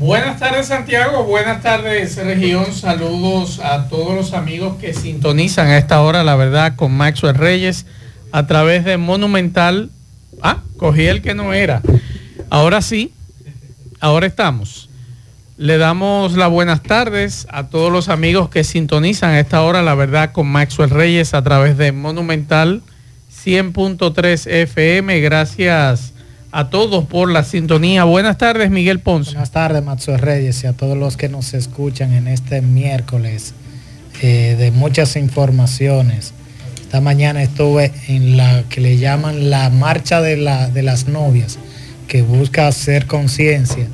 Buenas 0.00 0.40
tardes 0.40 0.68
Santiago, 0.68 1.24
buenas 1.24 1.62
tardes 1.62 2.16
región, 2.16 2.72
saludos 2.72 3.60
a 3.60 3.86
todos 3.90 4.14
los 4.14 4.32
amigos 4.32 4.78
que 4.80 4.94
sintonizan 4.94 5.66
a 5.66 5.76
esta 5.76 6.00
hora, 6.00 6.24
la 6.24 6.36
verdad, 6.36 6.74
con 6.74 6.96
Maxwell 6.96 7.34
Reyes 7.34 7.84
a 8.32 8.46
través 8.46 8.86
de 8.86 8.96
Monumental. 8.96 9.90
Ah, 10.40 10.62
cogí 10.78 11.04
el 11.04 11.20
que 11.20 11.34
no 11.34 11.52
era. 11.52 11.82
Ahora 12.48 12.80
sí, 12.80 13.12
ahora 14.00 14.26
estamos. 14.26 14.88
Le 15.58 15.76
damos 15.76 16.32
las 16.32 16.48
buenas 16.48 16.82
tardes 16.82 17.46
a 17.50 17.68
todos 17.68 17.92
los 17.92 18.08
amigos 18.08 18.48
que 18.48 18.64
sintonizan 18.64 19.32
a 19.32 19.40
esta 19.40 19.60
hora, 19.60 19.82
la 19.82 19.94
verdad, 19.94 20.32
con 20.32 20.46
Maxwell 20.46 20.88
Reyes 20.88 21.34
a 21.34 21.42
través 21.42 21.76
de 21.76 21.92
Monumental 21.92 22.80
100.3 23.44 24.50
FM. 24.50 25.20
Gracias 25.20 26.14
a 26.52 26.68
todos 26.68 27.04
por 27.04 27.30
la 27.30 27.44
sintonía. 27.44 28.04
Buenas 28.04 28.38
tardes, 28.38 28.70
Miguel 28.70 29.00
Ponce. 29.00 29.32
Buenas 29.32 29.50
tardes, 29.50 29.84
Maxwell 29.84 30.18
Reyes, 30.18 30.62
y 30.64 30.66
a 30.66 30.72
todos 30.72 30.96
los 30.96 31.16
que 31.16 31.28
nos 31.28 31.54
escuchan 31.54 32.12
en 32.12 32.28
este 32.28 32.60
miércoles 32.60 33.54
eh, 34.22 34.56
de 34.58 34.70
muchas 34.70 35.16
informaciones. 35.16 36.32
Esta 36.80 37.00
mañana 37.00 37.42
estuve 37.42 37.92
en 38.08 38.36
la 38.36 38.64
que 38.68 38.80
le 38.80 38.98
llaman 38.98 39.50
la 39.50 39.70
marcha 39.70 40.20
de, 40.20 40.36
la, 40.36 40.68
de 40.68 40.82
las 40.82 41.06
novias, 41.06 41.58
que 42.08 42.22
busca 42.22 42.66
hacer 42.66 43.06
conciencia 43.06 43.86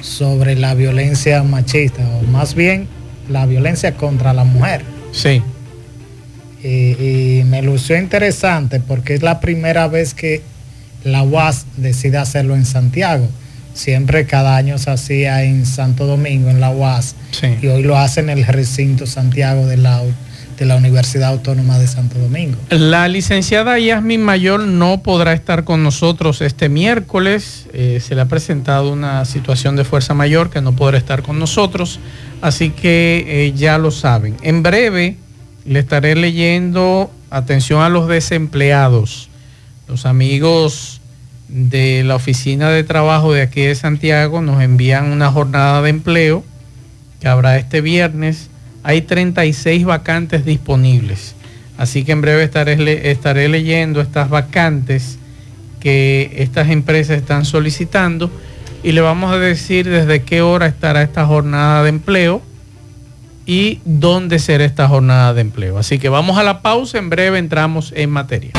sobre 0.00 0.54
la 0.54 0.74
violencia 0.74 1.42
machista, 1.42 2.06
o 2.18 2.22
más 2.22 2.54
bien 2.54 2.86
la 3.28 3.46
violencia 3.46 3.96
contra 3.96 4.32
la 4.32 4.44
mujer. 4.44 4.82
Sí. 5.10 5.42
Y, 6.62 7.38
y 7.38 7.44
me 7.44 7.62
lució 7.62 7.98
interesante 7.98 8.78
porque 8.78 9.14
es 9.14 9.22
la 9.22 9.40
primera 9.40 9.88
vez 9.88 10.14
que 10.14 10.42
la 11.06 11.22
UAS 11.22 11.66
decide 11.76 12.18
hacerlo 12.18 12.54
en 12.54 12.64
Santiago. 12.66 13.28
Siempre 13.74 14.26
cada 14.26 14.56
año 14.56 14.78
se 14.78 14.90
hacía 14.90 15.42
en 15.44 15.66
Santo 15.66 16.06
Domingo, 16.06 16.48
en 16.50 16.60
la 16.60 16.70
UAS, 16.70 17.14
Sí. 17.30 17.48
y 17.62 17.66
hoy 17.66 17.82
lo 17.82 17.98
hacen 17.98 18.30
en 18.30 18.38
el 18.38 18.46
recinto 18.46 19.06
Santiago 19.06 19.66
de 19.66 19.76
la, 19.76 20.02
de 20.58 20.64
la 20.64 20.76
Universidad 20.76 21.28
Autónoma 21.28 21.78
de 21.78 21.86
Santo 21.86 22.18
Domingo. 22.18 22.56
La 22.70 23.06
licenciada 23.08 23.78
Yasmin 23.78 24.22
Mayor 24.22 24.60
no 24.66 25.02
podrá 25.02 25.34
estar 25.34 25.64
con 25.64 25.82
nosotros 25.82 26.40
este 26.40 26.70
miércoles. 26.70 27.66
Eh, 27.74 28.00
se 28.02 28.14
le 28.14 28.22
ha 28.22 28.26
presentado 28.28 28.90
una 28.90 29.26
situación 29.26 29.76
de 29.76 29.84
fuerza 29.84 30.14
mayor 30.14 30.48
que 30.48 30.62
no 30.62 30.74
podrá 30.74 30.96
estar 30.96 31.22
con 31.22 31.38
nosotros. 31.38 32.00
Así 32.40 32.70
que 32.70 33.24
eh, 33.28 33.52
ya 33.54 33.76
lo 33.76 33.90
saben. 33.90 34.36
En 34.42 34.62
breve 34.62 35.18
le 35.66 35.80
estaré 35.80 36.16
leyendo 36.16 37.10
atención 37.28 37.82
a 37.82 37.90
los 37.90 38.08
desempleados. 38.08 39.28
Los 39.88 40.06
amigos 40.06 41.00
de 41.48 42.02
la 42.04 42.16
oficina 42.16 42.70
de 42.70 42.84
trabajo 42.84 43.32
de 43.32 43.42
aquí 43.42 43.62
de 43.62 43.74
Santiago 43.74 44.42
nos 44.42 44.62
envían 44.62 45.12
una 45.12 45.30
jornada 45.30 45.82
de 45.82 45.90
empleo 45.90 46.44
que 47.20 47.28
habrá 47.28 47.56
este 47.56 47.80
viernes. 47.80 48.50
Hay 48.82 49.02
36 49.02 49.84
vacantes 49.84 50.44
disponibles. 50.44 51.34
Así 51.78 52.04
que 52.04 52.12
en 52.12 52.20
breve 52.20 52.44
estaré, 52.44 53.10
estaré 53.10 53.48
leyendo 53.48 54.00
estas 54.00 54.30
vacantes 54.30 55.18
que 55.80 56.32
estas 56.36 56.70
empresas 56.70 57.18
están 57.18 57.44
solicitando 57.44 58.30
y 58.82 58.92
le 58.92 59.00
vamos 59.00 59.32
a 59.32 59.38
decir 59.38 59.88
desde 59.88 60.22
qué 60.22 60.42
hora 60.42 60.66
estará 60.66 61.02
esta 61.02 61.26
jornada 61.26 61.82
de 61.82 61.90
empleo 61.90 62.42
y 63.44 63.80
dónde 63.84 64.38
será 64.38 64.64
esta 64.64 64.88
jornada 64.88 65.34
de 65.34 65.42
empleo. 65.42 65.78
Así 65.78 65.98
que 65.98 66.08
vamos 66.08 66.38
a 66.38 66.42
la 66.42 66.62
pausa, 66.62 66.98
en 66.98 67.10
breve 67.10 67.38
entramos 67.38 67.92
en 67.94 68.10
materia. 68.10 68.52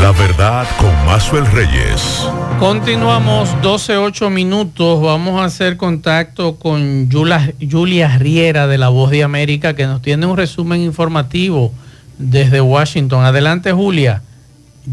La 0.00 0.12
verdad 0.12 0.64
con 0.78 0.94
Maxwell 1.06 1.44
Reyes. 1.46 2.24
Continuamos 2.60 3.50
12-8 3.62 4.30
minutos. 4.30 5.02
Vamos 5.02 5.40
a 5.40 5.44
hacer 5.46 5.76
contacto 5.76 6.54
con 6.54 7.10
Julia 7.10 8.16
Riera 8.18 8.68
de 8.68 8.78
La 8.78 8.90
Voz 8.90 9.10
de 9.10 9.24
América 9.24 9.74
que 9.74 9.86
nos 9.86 10.00
tiene 10.00 10.26
un 10.26 10.36
resumen 10.36 10.82
informativo 10.82 11.72
desde 12.16 12.60
Washington. 12.60 13.24
Adelante 13.24 13.72
Julia. 13.72 14.22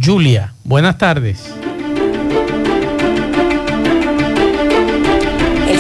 Julia, 0.03 0.53
buenas 0.63 0.97
tardes. 0.97 1.53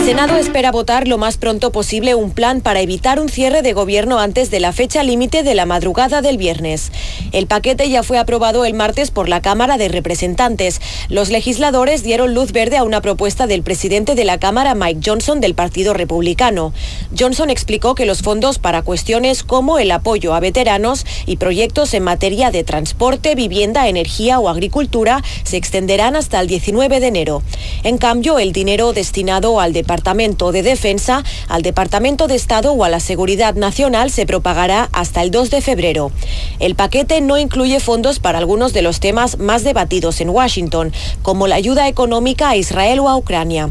Senado 0.05 0.37
espera 0.37 0.71
votar 0.71 1.07
lo 1.07 1.17
más 1.17 1.37
pronto 1.37 1.71
posible 1.71 2.13
un 2.13 2.29
plan 2.29 2.61
para 2.61 2.79
evitar 2.79 3.19
un 3.19 3.27
cierre 3.27 3.63
de 3.63 3.73
gobierno 3.73 4.19
antes 4.19 4.51
de 4.51 4.59
la 4.59 4.71
fecha 4.71 5.01
límite 5.01 5.41
de 5.41 5.55
la 5.55 5.65
madrugada 5.65 6.21
del 6.21 6.37
viernes. 6.37 6.91
El 7.31 7.47
paquete 7.47 7.89
ya 7.89 8.03
fue 8.03 8.19
aprobado 8.19 8.65
el 8.65 8.75
martes 8.75 9.09
por 9.09 9.27
la 9.27 9.41
Cámara 9.41 9.79
de 9.79 9.87
Representantes. 9.87 10.79
Los 11.09 11.29
legisladores 11.29 12.03
dieron 12.03 12.35
luz 12.35 12.51
verde 12.51 12.77
a 12.77 12.83
una 12.83 13.01
propuesta 13.01 13.47
del 13.47 13.63
presidente 13.63 14.13
de 14.13 14.25
la 14.25 14.37
Cámara, 14.37 14.75
Mike 14.75 15.01
Johnson, 15.03 15.41
del 15.41 15.55
Partido 15.55 15.95
Republicano. 15.95 16.71
Johnson 17.17 17.49
explicó 17.49 17.95
que 17.95 18.05
los 18.05 18.21
fondos 18.21 18.59
para 18.59 18.83
cuestiones 18.83 19.43
como 19.43 19.79
el 19.79 19.89
apoyo 19.89 20.35
a 20.35 20.39
veteranos 20.39 21.03
y 21.25 21.37
proyectos 21.37 21.95
en 21.95 22.03
materia 22.03 22.51
de 22.51 22.63
transporte, 22.63 23.33
vivienda, 23.33 23.87
energía 23.87 24.39
o 24.39 24.49
agricultura 24.49 25.23
se 25.43 25.57
extenderán 25.57 26.15
hasta 26.15 26.39
el 26.41 26.45
19 26.45 26.99
de 26.99 27.07
enero. 27.07 27.41
En 27.81 27.97
cambio, 27.97 28.37
el 28.37 28.51
dinero 28.51 28.93
destinado 28.93 29.59
al 29.59 29.73
Departamento 29.73 29.94
de 29.95 30.61
Defensa, 30.61 31.23
al 31.47 31.61
Departamento 31.61 32.27
de 32.27 32.35
Estado 32.35 32.73
o 32.73 32.83
a 32.83 32.89
la 32.89 32.99
Seguridad 32.99 33.55
Nacional 33.55 34.11
se 34.11 34.25
propagará 34.25 34.89
hasta 34.91 35.21
el 35.21 35.31
2 35.31 35.49
de 35.49 35.61
febrero. 35.61 36.11
El 36.59 36.75
paquete 36.75 37.21
no 37.21 37.37
incluye 37.37 37.79
fondos 37.79 38.19
para 38.19 38.37
algunos 38.37 38.73
de 38.73 38.81
los 38.81 38.99
temas 38.99 39.39
más 39.39 39.63
debatidos 39.63 40.21
en 40.21 40.29
Washington, 40.29 40.91
como 41.21 41.47
la 41.47 41.55
ayuda 41.55 41.87
económica 41.87 42.49
a 42.49 42.55
Israel 42.57 42.99
o 42.99 43.09
a 43.09 43.17
Ucrania. 43.17 43.69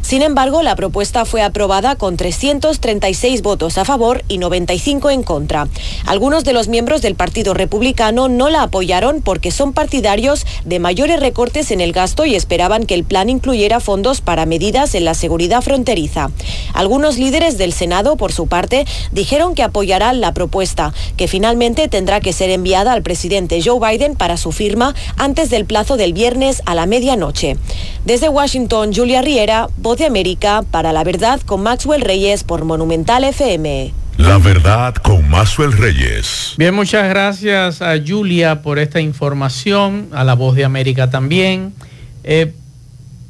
Sin 0.00 0.22
embargo, 0.22 0.62
la 0.62 0.76
propuesta 0.76 1.24
fue 1.24 1.42
aprobada 1.42 1.96
con 1.96 2.16
336 2.16 3.42
votos 3.42 3.76
a 3.76 3.84
favor 3.84 4.24
y 4.28 4.38
95 4.38 5.10
en 5.10 5.22
contra. 5.22 5.68
Algunos 6.06 6.44
de 6.44 6.52
los 6.52 6.68
miembros 6.68 7.02
del 7.02 7.16
Partido 7.16 7.54
Republicano 7.54 8.28
no 8.28 8.48
la 8.48 8.62
apoyaron 8.62 9.20
porque 9.20 9.50
son 9.50 9.72
partidarios 9.72 10.46
de 10.64 10.78
mayores 10.78 11.20
recortes 11.20 11.70
en 11.70 11.80
el 11.80 11.92
gasto 11.92 12.24
y 12.24 12.34
esperaban 12.34 12.86
que 12.86 12.94
el 12.94 13.04
plan 13.04 13.28
incluyera 13.28 13.80
fondos 13.80 14.20
para 14.20 14.46
medidas 14.46 14.94
en 14.94 15.04
la 15.04 15.14
seguridad 15.14 15.65
fronteriza. 15.66 16.30
Algunos 16.74 17.18
líderes 17.18 17.58
del 17.58 17.72
Senado, 17.72 18.14
por 18.14 18.30
su 18.30 18.46
parte, 18.46 18.86
dijeron 19.10 19.56
que 19.56 19.64
apoyarán 19.64 20.20
la 20.20 20.32
propuesta, 20.32 20.94
que 21.16 21.26
finalmente 21.26 21.88
tendrá 21.88 22.20
que 22.20 22.32
ser 22.32 22.50
enviada 22.50 22.92
al 22.92 23.02
presidente 23.02 23.60
Joe 23.60 23.80
Biden 23.80 24.14
para 24.14 24.36
su 24.36 24.52
firma 24.52 24.94
antes 25.16 25.50
del 25.50 25.64
plazo 25.64 25.96
del 25.96 26.12
viernes 26.12 26.62
a 26.66 26.76
la 26.76 26.86
medianoche. 26.86 27.56
Desde 28.04 28.28
Washington, 28.28 28.92
Julia 28.94 29.22
Riera, 29.22 29.66
Voz 29.76 29.98
de 29.98 30.06
América, 30.06 30.62
para 30.70 30.92
la 30.92 31.02
verdad 31.02 31.40
con 31.40 31.64
Maxwell 31.64 32.02
Reyes 32.02 32.44
por 32.44 32.64
Monumental 32.64 33.24
FM. 33.24 33.92
La 34.18 34.38
verdad 34.38 34.94
con 34.94 35.28
Maxwell 35.28 35.72
Reyes. 35.72 36.54
Bien, 36.56 36.74
muchas 36.74 37.08
gracias 37.08 37.82
a 37.82 37.96
Julia 37.98 38.62
por 38.62 38.78
esta 38.78 39.00
información, 39.00 40.10
a 40.12 40.22
la 40.22 40.34
Voz 40.34 40.54
de 40.54 40.64
América 40.64 41.10
también. 41.10 41.74
Eh, 42.22 42.52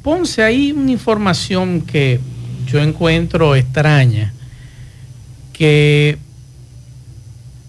Ponce 0.07 0.41
ahí 0.41 0.71
una 0.71 0.91
información 0.91 1.81
que 1.81 2.21
yo 2.67 2.81
encuentro 2.81 3.55
extraña, 3.55 4.33
que 5.53 6.17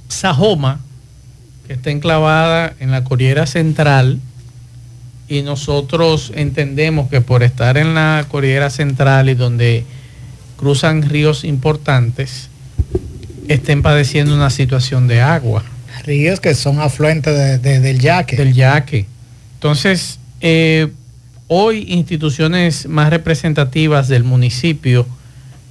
Sajoma, 0.09 0.81
que 1.67 1.75
está 1.75 1.91
enclavada 1.91 2.75
en 2.81 2.91
la 2.91 3.05
Corriera 3.05 3.47
Central, 3.47 4.21
y 5.29 5.43
nosotros 5.43 6.33
entendemos 6.35 7.09
que 7.11 7.21
por 7.21 7.43
estar 7.43 7.77
en 7.77 7.95
la 7.95 8.25
Corriera 8.29 8.71
Central 8.71 9.29
y 9.29 9.35
donde 9.35 9.85
cruzan 10.57 11.03
ríos 11.03 11.45
importantes, 11.45 12.49
estén 13.47 13.83
padeciendo 13.83 14.35
una 14.35 14.51
situación 14.51 15.07
de 15.07 15.21
agua. 15.21 15.65
ríos 16.05 16.41
que 16.41 16.55
son 16.55 16.81
afluentes 16.81 17.63
del 17.63 17.99
yaque. 17.99 18.37
Del 18.37 18.55
yaque. 18.55 19.07
Entonces, 19.55 20.19
eh, 20.41 20.89
hoy 21.49 21.87
instituciones 21.89 22.87
más 22.89 23.11
representativas 23.11 24.09
del 24.09 24.23
municipio 24.23 25.07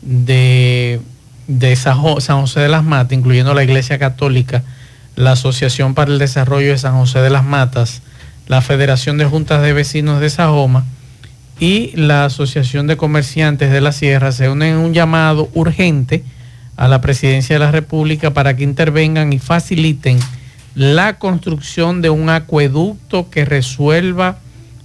de, 0.02 1.00
San 1.76 1.98
José 2.00 2.60
de 2.60 2.68
las 2.68 2.84
Matas, 2.84 3.14
incluyendo 3.14 3.54
la 3.54 3.64
Iglesia 3.64 4.00
Católica, 4.00 4.64
la 5.16 5.34
Asociación 5.34 5.94
para 5.94 6.12
el 6.12 6.20
Desarrollo 6.20 6.72
de 6.72 6.78
San 6.78 6.96
José 6.96 7.20
de 7.20 7.30
las 7.30 7.44
Matas, 7.44 8.02
la 8.48 8.62
Federación 8.62 9.18
de 9.18 9.26
Juntas 9.26 9.62
de 9.62 9.74
Vecinos 9.74 10.20
de 10.20 10.30
Sajoma 10.30 10.86
y 11.60 11.92
la 11.96 12.26
Asociación 12.26 12.88
de 12.88 12.98
Comerciantes 12.98 13.72
de 13.72 13.82
la 13.82 13.92
Sierra 13.92 14.32
se 14.32 14.50
unen 14.50 14.74
en 14.74 14.78
un 14.78 14.94
llamado 14.94 15.50
urgente 15.54 16.24
a 16.76 16.88
la 16.88 17.02
Presidencia 17.02 17.56
de 17.56 17.60
la 17.60 17.72
República 17.72 18.34
para 18.34 18.56
que 18.56 18.64
intervengan 18.64 19.32
y 19.34 19.40
faciliten 19.40 20.20
la 20.76 21.18
construcción 21.18 22.02
de 22.02 22.10
un 22.10 22.30
acueducto 22.30 23.30
que 23.30 23.46
resuelva 23.46 24.38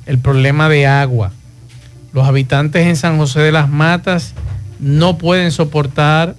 el 0.06 0.18
problema 0.18 0.68
de 0.68 0.86
agua. 0.86 1.32
Los 2.12 2.26
habitantes 2.26 2.86
en 2.86 2.96
San 2.96 3.16
José 3.18 3.40
de 3.40 3.52
las 3.52 3.68
Matas 3.68 4.34
no 4.80 5.18
pueden 5.18 5.50
soportar 5.52 6.36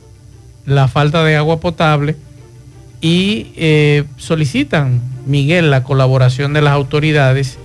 la 0.65 0.87
falta 0.87 1.23
de 1.23 1.35
agua 1.35 1.59
potable 1.59 2.15
y 3.01 3.51
eh, 3.55 4.05
solicitan, 4.17 5.01
Miguel, 5.25 5.71
la 5.71 5.83
colaboración 5.83 6.53
de 6.53 6.61
las 6.61 6.73
autoridades 6.73 7.57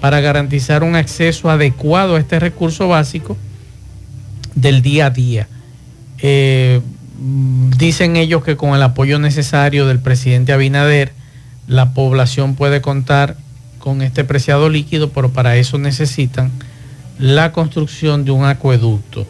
para 0.00 0.20
garantizar 0.20 0.82
un 0.82 0.96
acceso 0.96 1.50
adecuado 1.50 2.16
a 2.16 2.18
este 2.18 2.40
recurso 2.40 2.88
básico 2.88 3.36
del 4.54 4.82
día 4.82 5.06
a 5.06 5.10
día. 5.10 5.48
Eh, 6.18 6.80
dicen 7.76 8.16
ellos 8.16 8.42
que 8.42 8.56
con 8.56 8.74
el 8.74 8.82
apoyo 8.82 9.18
necesario 9.18 9.86
del 9.86 10.00
presidente 10.00 10.52
Abinader, 10.52 11.12
la 11.66 11.92
población 11.92 12.56
puede 12.56 12.80
contar 12.80 13.36
con 13.80 14.02
este 14.02 14.22
preciado 14.22 14.68
líquido, 14.68 15.10
pero 15.10 15.30
para 15.30 15.56
eso 15.56 15.78
necesitan 15.78 16.52
la 17.18 17.50
construcción 17.50 18.24
de 18.24 18.30
un 18.30 18.44
acueducto. 18.44 19.26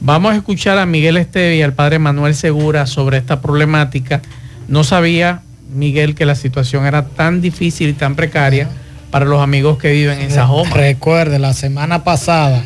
Vamos 0.00 0.32
a 0.32 0.36
escuchar 0.36 0.76
a 0.76 0.84
Miguel 0.84 1.16
Esteve 1.16 1.56
y 1.56 1.62
al 1.62 1.72
padre 1.72 1.98
Manuel 1.98 2.34
Segura 2.34 2.86
sobre 2.86 3.16
esta 3.16 3.40
problemática. 3.40 4.20
No 4.68 4.84
sabía, 4.84 5.40
Miguel, 5.74 6.14
que 6.14 6.26
la 6.26 6.34
situación 6.34 6.84
era 6.84 7.06
tan 7.06 7.40
difícil 7.40 7.88
y 7.88 7.94
tan 7.94 8.14
precaria 8.14 8.68
para 9.10 9.24
los 9.24 9.40
amigos 9.40 9.78
que 9.78 9.92
viven 9.92 10.20
en 10.20 10.30
Sajoma. 10.30 10.74
Recuerde, 10.74 11.38
la 11.38 11.54
semana 11.54 12.04
pasada, 12.04 12.62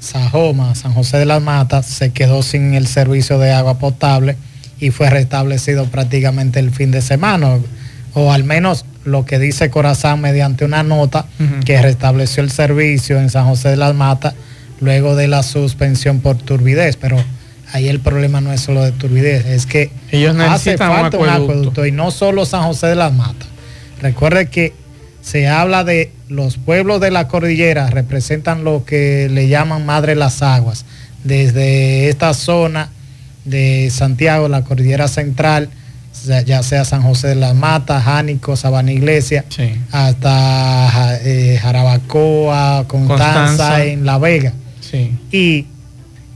Sajoma, 0.00 0.74
San 0.74 0.92
José 0.92 1.18
de 1.18 1.26
las 1.26 1.42
Matas, 1.42 1.86
se 1.86 2.12
quedó 2.12 2.42
sin 2.42 2.74
el 2.74 2.86
servicio 2.86 3.38
de 3.38 3.52
agua 3.52 3.78
potable 3.78 4.36
y 4.80 4.90
fue 4.90 5.10
restablecido 5.10 5.86
prácticamente 5.86 6.58
el 6.58 6.70
fin 6.70 6.90
de 6.90 7.02
semana, 7.02 7.58
o 8.14 8.32
al 8.32 8.44
menos 8.44 8.84
lo 9.04 9.26
que 9.26 9.38
dice 9.38 9.70
Corazán 9.70 10.20
mediante 10.20 10.64
una 10.64 10.82
nota 10.82 11.26
que 11.64 11.80
restableció 11.82 12.42
el 12.42 12.50
servicio 12.50 13.18
en 13.18 13.28
San 13.28 13.46
José 13.46 13.70
de 13.70 13.76
las 13.76 13.94
Matas 13.94 14.34
luego 14.80 15.16
de 15.16 15.28
la 15.28 15.42
suspensión 15.42 16.20
por 16.20 16.36
turbidez, 16.36 16.96
pero 16.96 17.16
ahí 17.72 17.88
el 17.88 18.00
problema 18.00 18.40
no 18.40 18.52
es 18.52 18.60
solo 18.60 18.82
de 18.82 18.92
turbidez, 18.92 19.46
es 19.46 19.66
que 19.66 19.90
Ellos 20.10 20.36
hace 20.38 20.76
falta 20.78 21.18
un 21.18 21.28
acueducto. 21.28 21.86
y 21.86 21.92
no 21.92 22.10
solo 22.10 22.44
San 22.46 22.62
José 22.64 22.88
de 22.88 22.94
las 22.96 23.12
Matas. 23.12 23.48
Recuerde 24.00 24.46
que 24.46 24.72
se 25.22 25.48
habla 25.48 25.84
de 25.84 26.12
los 26.28 26.58
pueblos 26.58 27.00
de 27.00 27.10
la 27.10 27.28
cordillera, 27.28 27.88
representan 27.88 28.62
lo 28.64 28.84
que 28.84 29.28
le 29.30 29.48
llaman 29.48 29.86
Madre 29.86 30.14
las 30.14 30.42
Aguas, 30.42 30.84
desde 31.24 32.08
esta 32.08 32.34
zona 32.34 32.90
de 33.44 33.90
Santiago, 33.90 34.48
la 34.48 34.62
cordillera 34.64 35.08
central, 35.08 35.70
ya 36.26 36.62
sea 36.62 36.84
San 36.84 37.02
José 37.02 37.28
de 37.28 37.34
las 37.36 37.54
Matas, 37.54 38.04
Jánico, 38.04 38.56
Sabana 38.56 38.92
Iglesia, 38.92 39.44
hasta 39.90 41.18
eh, 41.22 41.58
Jarabacoa, 41.60 42.84
Constanza, 42.86 43.84
en 43.84 44.04
La 44.06 44.18
Vega. 44.18 44.52
Y 45.32 45.66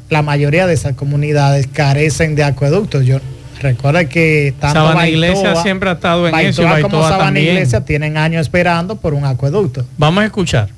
la 0.09 0.23
mayoría 0.23 0.67
de 0.67 0.75
esas 0.75 0.95
comunidades 0.95 1.69
carecen 1.69 2.35
de 2.35 2.45
acueductos. 2.45 3.05
Yo 3.07 3.21
recuerdo 3.61 4.09
que 4.09 4.55
tanto 4.59 4.81
Sabana 4.81 5.09
Iglesia 5.09 5.55
siempre 5.63 5.91
ha 5.91 5.93
estado 5.95 6.29
en 6.29 6.35
eso 6.35 6.65
como 6.83 7.03
Sabana 7.03 7.39
Iglesia 7.39 7.85
tienen 7.85 8.17
años 8.17 8.43
esperando 8.43 8.97
por 8.97 9.15
un 9.15 9.25
acueducto. 9.25 9.85
Vamos 9.97 10.23
a 10.23 10.27
escuchar. 10.27 10.69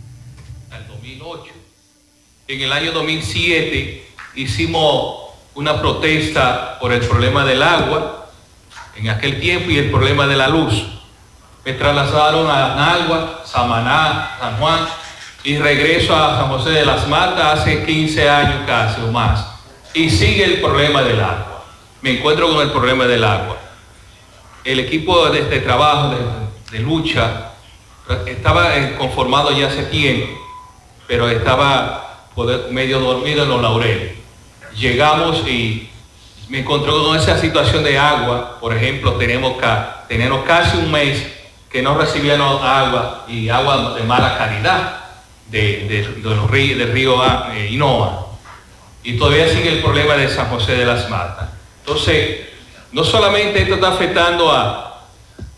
En 0.70 0.88
2008, 0.88 1.52
en 2.48 2.60
el 2.60 2.72
año 2.72 2.92
2007 2.92 4.04
hicimos 4.36 5.30
una 5.54 5.80
protesta 5.80 6.78
por 6.80 6.92
el 6.92 7.00
problema 7.00 7.44
del 7.44 7.62
agua 7.62 8.19
en 9.00 9.08
aquel 9.08 9.40
tiempo 9.40 9.70
y 9.70 9.78
el 9.78 9.90
problema 9.90 10.26
de 10.26 10.36
la 10.36 10.48
luz. 10.48 10.84
Me 11.64 11.72
trasladaron 11.72 12.50
a 12.50 12.74
Nagua, 12.74 13.42
Samaná, 13.44 14.36
San 14.38 14.56
Juan 14.56 14.80
y 15.42 15.56
regreso 15.56 16.14
a 16.14 16.36
San 16.36 16.48
José 16.48 16.70
de 16.70 16.84
las 16.84 17.08
Matas 17.08 17.60
hace 17.60 17.84
15 17.84 18.28
años 18.28 18.62
casi 18.66 19.00
o 19.00 19.10
más. 19.10 19.46
Y 19.94 20.10
sigue 20.10 20.44
el 20.44 20.60
problema 20.60 21.02
del 21.02 21.20
agua. 21.20 21.64
Me 22.02 22.18
encuentro 22.18 22.48
con 22.48 22.60
el 22.60 22.70
problema 22.70 23.06
del 23.06 23.24
agua. 23.24 23.56
El 24.64 24.80
equipo 24.80 25.28
de, 25.30 25.40
este 25.40 25.60
trabajo, 25.60 26.14
de, 26.70 26.78
lucha, 26.80 27.52
estaba 28.26 28.76
eh, 28.76 28.94
conformado 28.96 29.52
ya 29.52 29.68
hace 29.68 29.84
tiempo, 29.84 30.28
pero 31.06 31.28
estaba 31.28 32.26
medio 32.70 33.00
dormido 33.00 33.44
en 33.44 33.48
los 33.48 33.62
laureles. 33.62 34.12
Llegamos 34.76 35.46
y 35.48 35.89
me 36.50 36.58
encontré 36.58 36.90
con 36.90 37.16
esa 37.16 37.38
situación 37.38 37.84
de 37.84 37.96
agua. 37.96 38.58
Por 38.60 38.76
ejemplo, 38.76 39.12
tenemos, 39.12 39.54
tenemos 40.08 40.44
casi 40.44 40.76
un 40.78 40.90
mes 40.90 41.24
que 41.70 41.80
no 41.80 41.96
recibíamos 41.96 42.60
agua 42.62 43.24
y 43.28 43.48
agua 43.48 43.94
de 43.94 44.02
mala 44.02 44.36
calidad 44.36 44.96
de, 45.46 46.08
los 46.22 46.50
ríos, 46.50 46.78
del 46.78 46.92
río 46.92 47.22
eh, 47.52 47.68
Inoa. 47.70 48.26
Y 49.04 49.16
todavía 49.16 49.48
sigue 49.48 49.72
el 49.74 49.78
problema 49.78 50.14
de 50.14 50.28
San 50.28 50.46
José 50.46 50.72
de 50.72 50.84
las 50.84 51.08
Matas. 51.08 51.50
Entonces, 51.86 52.48
no 52.90 53.04
solamente 53.04 53.62
esto 53.62 53.76
está 53.76 53.90
afectando 53.90 54.50
a, 54.50 55.04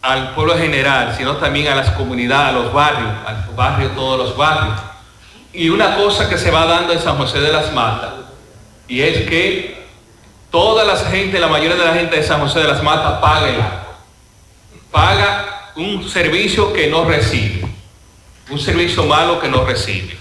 al 0.03 0.35
pueblo 0.35 0.59
general, 0.59 1.15
sino 1.17 1.37
también 1.39 1.69
a 1.69 1.75
las 1.75 1.91
comunidades, 1.93 2.51
a 2.51 2.53
los 2.53 2.73
barrios, 2.73 3.11
a 3.27 3.33
los 3.33 3.57
barrios, 3.57 3.95
todos 3.95 4.19
los 4.19 4.37
barrios. 4.37 4.79
Y 5.55 5.71
una 5.71 5.97
cosa 5.97 6.29
que 6.29 6.37
se 6.37 6.51
va 6.51 6.67
dando 6.67 6.93
en 6.93 7.01
San 7.01 7.17
José 7.17 7.41
de 7.41 7.51
las 7.51 7.73
Matas, 7.73 8.13
y 8.87 9.01
es 9.01 9.29
que 9.29 9.82
Toda 10.53 10.85
la 10.85 10.99
gente, 10.99 11.41
la 11.41 11.49
mayoría 11.49 11.77
de 11.77 11.85
la 11.85 11.95
gente 11.95 12.17
de 12.17 12.23
San 12.23 12.39
José 12.39 12.61
de 12.61 12.69
las 12.69 12.83
Matas 12.83 13.21
paga 13.21 13.49
el 13.49 13.55
agua. 13.55 13.97
Paga 14.91 15.73
un 15.77 16.07
servicio 16.07 16.75
que 16.75 16.89
no 16.89 17.07
recibe. 17.07 17.67
Un 18.51 18.59
servicio 18.59 19.05
malo 19.05 19.41
que 19.41 19.49
no 19.49 19.65
recibe. 19.65 20.15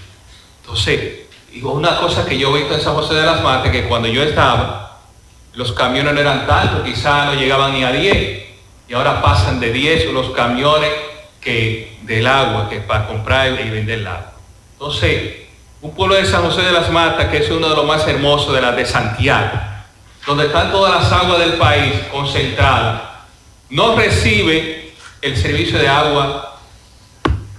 Entonces, 0.62 1.26
una 1.62 1.98
cosa 1.98 2.24
que 2.24 2.38
yo 2.38 2.56
he 2.56 2.60
visto 2.60 2.74
en 2.74 2.80
San 2.80 2.94
José 2.94 3.12
de 3.12 3.26
las 3.26 3.42
Matas, 3.42 3.70
que 3.70 3.84
cuando 3.84 4.08
yo 4.08 4.22
estaba, 4.22 5.00
los 5.52 5.72
camiones 5.72 6.14
no 6.14 6.20
eran 6.20 6.46
tantos, 6.46 6.82
quizás 6.82 7.26
no 7.26 7.34
llegaban 7.34 7.74
ni 7.74 7.84
a 7.84 7.92
10. 7.92 8.42
Y 8.88 8.94
ahora 8.94 9.20
pasan 9.20 9.60
de 9.60 9.70
10 9.70 10.14
los 10.14 10.30
camiones 10.30 10.90
que 11.42 11.98
del 12.04 12.26
agua, 12.26 12.70
que 12.70 12.80
para 12.80 13.06
comprar 13.06 13.48
y 13.60 13.68
vender 13.68 13.98
el 13.98 14.06
agua. 14.06 14.32
Entonces, 14.72 15.42
un 15.82 15.94
pueblo 15.94 16.14
de 16.14 16.24
San 16.24 16.42
José 16.42 16.62
de 16.62 16.72
las 16.72 16.90
Matas, 16.90 17.28
que 17.28 17.36
es 17.36 17.50
uno 17.50 17.68
de 17.68 17.76
los 17.76 17.84
más 17.84 18.08
hermosos 18.08 18.54
de 18.54 18.62
la 18.62 18.72
de 18.72 18.86
Santiago, 18.86 19.71
donde 20.26 20.46
están 20.46 20.70
todas 20.70 21.02
las 21.02 21.12
aguas 21.12 21.38
del 21.40 21.54
país 21.54 21.92
concentradas, 22.10 23.02
no 23.70 23.96
recibe 23.96 24.92
el 25.20 25.36
servicio 25.36 25.78
de 25.78 25.88
agua 25.88 26.60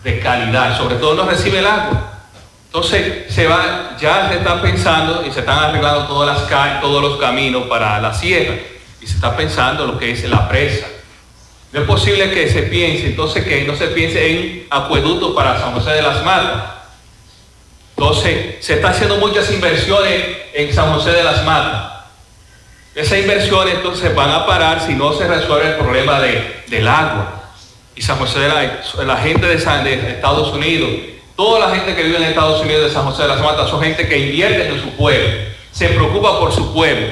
de 0.04 0.20
calidad, 0.20 0.78
sobre 0.78 0.96
todo 0.96 1.16
no 1.16 1.30
recibe 1.30 1.60
el 1.60 1.66
agua. 1.68 2.12
Entonces 2.68 3.34
se 3.34 3.48
va, 3.48 3.96
ya 4.00 4.30
se 4.30 4.38
está 4.38 4.62
pensando 4.62 5.24
y 5.26 5.32
se 5.32 5.42
están 5.42 5.60
arreglando 5.60 6.08
todas 6.08 6.50
las, 6.50 6.82
todos 6.82 7.02
los 7.02 7.20
caminos 7.20 7.68
para 7.68 8.00
la 8.02 8.14
sierra 8.14 8.56
y 9.02 9.08
se 9.08 9.16
está 9.16 9.36
pensando 9.36 9.86
lo 9.86 9.98
que 9.98 10.12
es 10.12 10.24
la 10.30 10.48
presa. 10.48 10.88
No 11.72 11.82
es 11.82 11.88
posible 11.88 12.32
que 12.32 12.50
se 12.50 12.64
piense, 12.64 13.08
entonces 13.08 13.44
que 13.46 13.64
no 13.64 13.76
se 13.76 13.88
piense 13.88 14.30
en 14.30 14.68
acueductos 14.70 15.36
para 15.36 15.60
San 15.60 15.74
José 15.74 15.92
de 15.92 16.02
las 16.02 16.24
Matas. 16.24 16.64
Entonces 17.96 18.56
se 18.60 18.76
está 18.76 18.90
haciendo 18.90 19.18
muchas 19.18 19.52
inversiones 19.52 20.38
en 20.54 20.74
San 20.74 20.94
José 20.94 21.12
de 21.12 21.24
las 21.24 21.44
Matas 21.44 21.93
esas 22.96 23.20
inversiones 23.20 23.76
entonces 23.76 24.14
van 24.14 24.30
a 24.30 24.46
parar 24.46 24.86
si 24.86 24.94
no 24.94 25.14
se 25.14 25.28
resuelve 25.28 25.70
el 25.70 25.76
problema 25.78 26.20
del 26.20 26.88
agua. 26.88 27.42
Y 27.96 28.02
San 28.02 28.18
José 28.18 28.40
de 28.40 28.50
la, 28.50 28.82
la 29.06 29.18
gente 29.18 29.48
de, 29.48 29.56
de, 29.56 30.10
Estados 30.12 30.54
Unidos, 30.54 30.90
toda 31.36 31.60
la 31.68 31.76
gente 31.76 31.96
que 31.96 32.04
vive 32.04 32.18
en 32.18 32.24
Estados 32.24 32.62
Unidos 32.62 32.86
de 32.86 32.92
San 32.92 33.06
José 33.06 33.24
de 33.24 33.30
las 33.30 33.42
Matas 33.42 33.70
son 33.70 33.82
gente 33.82 34.08
que 34.08 34.18
invierte 34.18 34.68
en 34.68 34.82
su 34.82 34.92
pueblo, 34.92 35.28
se 35.72 35.90
preocupa 35.90 36.40
por 36.40 36.52
su 36.52 36.74
pueblo 36.74 37.08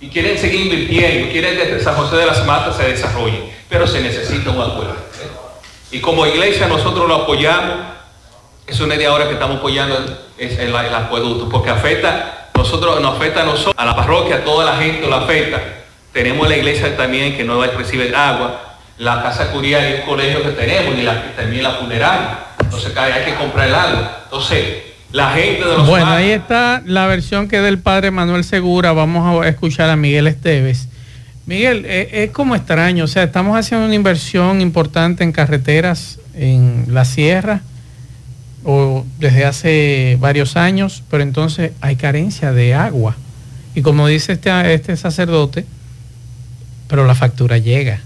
y 0.00 0.08
quieren 0.08 0.38
seguir 0.38 0.60
invirtiendo, 0.60 1.30
quieren 1.30 1.56
que 1.56 1.80
San 1.80 1.94
José 1.94 2.16
de 2.16 2.26
las 2.26 2.44
Matas 2.44 2.76
se 2.76 2.84
desarrolle, 2.84 3.50
pero 3.68 3.86
se 3.86 4.00
necesita 4.00 4.50
un 4.50 4.60
acuerdo. 4.60 4.96
Y 5.90 6.00
como 6.00 6.26
iglesia 6.26 6.66
nosotros 6.66 7.08
lo 7.08 7.14
apoyamos, 7.14 7.76
es 8.66 8.80
una 8.80 8.94
idea 8.94 9.10
ahora 9.10 9.26
que 9.26 9.34
estamos 9.34 9.58
apoyando 9.58 9.96
el, 10.36 10.58
el 10.58 10.74
acueducto, 10.74 11.48
porque 11.48 11.70
afecta 11.70 12.43
nosotros 12.54 13.00
nos 13.00 13.16
afecta 13.16 13.42
a 13.42 13.44
nosotros, 13.44 13.74
a 13.76 13.84
la 13.84 13.96
parroquia, 13.96 14.36
a 14.36 14.44
toda 14.44 14.64
la 14.64 14.76
gente 14.76 15.06
lo 15.06 15.16
afecta. 15.16 15.60
Tenemos 16.12 16.48
la 16.48 16.56
iglesia 16.56 16.96
también 16.96 17.36
que 17.36 17.44
no 17.44 17.62
recibe 17.62 18.14
agua. 18.14 18.60
la 18.96 19.22
casa 19.22 19.50
curial 19.50 19.82
y 19.82 19.92
el 19.94 20.02
colegio 20.02 20.42
que 20.42 20.50
tenemos, 20.50 20.96
y 20.96 21.02
la, 21.02 21.34
también 21.34 21.64
la 21.64 21.72
funeraria. 21.72 22.38
Entonces 22.60 22.96
hay 22.96 23.24
que 23.24 23.34
comprar 23.34 23.68
el 23.68 23.74
agua. 23.74 24.20
Entonces, 24.24 24.82
la 25.10 25.30
gente 25.30 25.64
de 25.64 25.76
los... 25.76 25.88
Bueno, 25.88 26.10
ahí 26.10 26.30
está 26.30 26.80
la 26.86 27.06
versión 27.06 27.48
que 27.48 27.60
del 27.60 27.78
padre 27.78 28.12
Manuel 28.12 28.44
Segura. 28.44 28.92
Vamos 28.92 29.44
a 29.44 29.48
escuchar 29.48 29.90
a 29.90 29.96
Miguel 29.96 30.28
Esteves. 30.28 30.88
Miguel, 31.46 31.84
es, 31.86 32.08
es, 32.12 32.30
como 32.30 32.54
extraño, 32.54 33.04
o 33.04 33.08
sea, 33.08 33.24
estamos 33.24 33.58
haciendo 33.58 33.84
una 33.84 33.94
inversión 33.94 34.60
importante 34.60 35.24
en 35.24 35.32
carreteras 35.32 36.18
en 36.34 36.86
la 36.88 37.04
sierra 37.04 37.60
o 38.64 39.04
desde 39.18 39.44
hace 39.44 40.16
varios 40.20 40.56
años, 40.56 41.02
pero 41.10 41.22
entonces 41.22 41.72
hay 41.80 41.96
carencia 41.96 42.52
de 42.52 42.74
agua. 42.74 43.16
Y 43.74 43.82
como 43.82 44.06
dice 44.06 44.32
este, 44.32 44.74
este 44.74 44.96
sacerdote, 44.96 45.64
pero 46.88 47.06
la 47.06 47.14
factura 47.14 47.58
llega. 47.58 48.00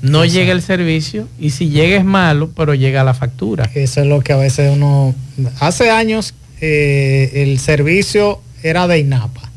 No 0.00 0.24
llega 0.24 0.52
el 0.52 0.62
servicio 0.62 1.28
y 1.40 1.50
si 1.50 1.70
llega 1.70 1.96
es 1.96 2.04
malo, 2.04 2.50
pero 2.54 2.74
llega 2.74 3.02
la 3.02 3.14
factura. 3.14 3.68
Eso 3.74 4.00
es 4.00 4.06
lo 4.06 4.20
que 4.20 4.32
a 4.32 4.36
veces 4.36 4.72
uno... 4.72 5.14
Hace 5.60 5.90
años 5.90 6.34
eh, 6.60 7.30
el 7.34 7.58
servicio 7.58 8.40
era 8.62 8.86
de 8.86 8.98
INAPA. 9.00 9.47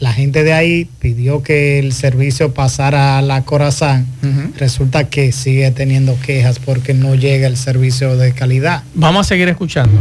La 0.00 0.12
gente 0.12 0.42
de 0.44 0.54
ahí 0.54 0.86
pidió 0.98 1.42
que 1.42 1.78
el 1.78 1.92
servicio 1.92 2.52
pasara 2.54 3.18
a 3.18 3.22
la 3.22 3.44
Corazán. 3.44 4.06
Uh 4.22 4.26
-huh. 4.26 4.54
Resulta 4.56 5.04
que 5.04 5.30
sigue 5.30 5.70
teniendo 5.70 6.18
quejas 6.20 6.58
porque 6.58 6.94
no 6.94 7.14
llega 7.14 7.46
el 7.46 7.56
servicio 7.56 8.16
de 8.16 8.32
calidad. 8.32 8.82
Vamos 8.94 9.26
a 9.26 9.28
seguir 9.28 9.48
escuchando. 9.48 10.00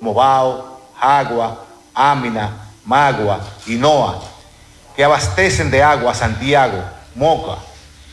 Mobao, 0.00 0.80
Agua, 1.00 1.66
Amina, 1.92 2.70
Magua 2.86 3.40
y 3.66 3.74
Noa, 3.74 4.22
que 4.96 5.02
abastecen 5.04 5.70
de 5.70 5.82
agua 5.82 6.12
a 6.12 6.14
Santiago, 6.14 6.82
Moca 7.16 7.58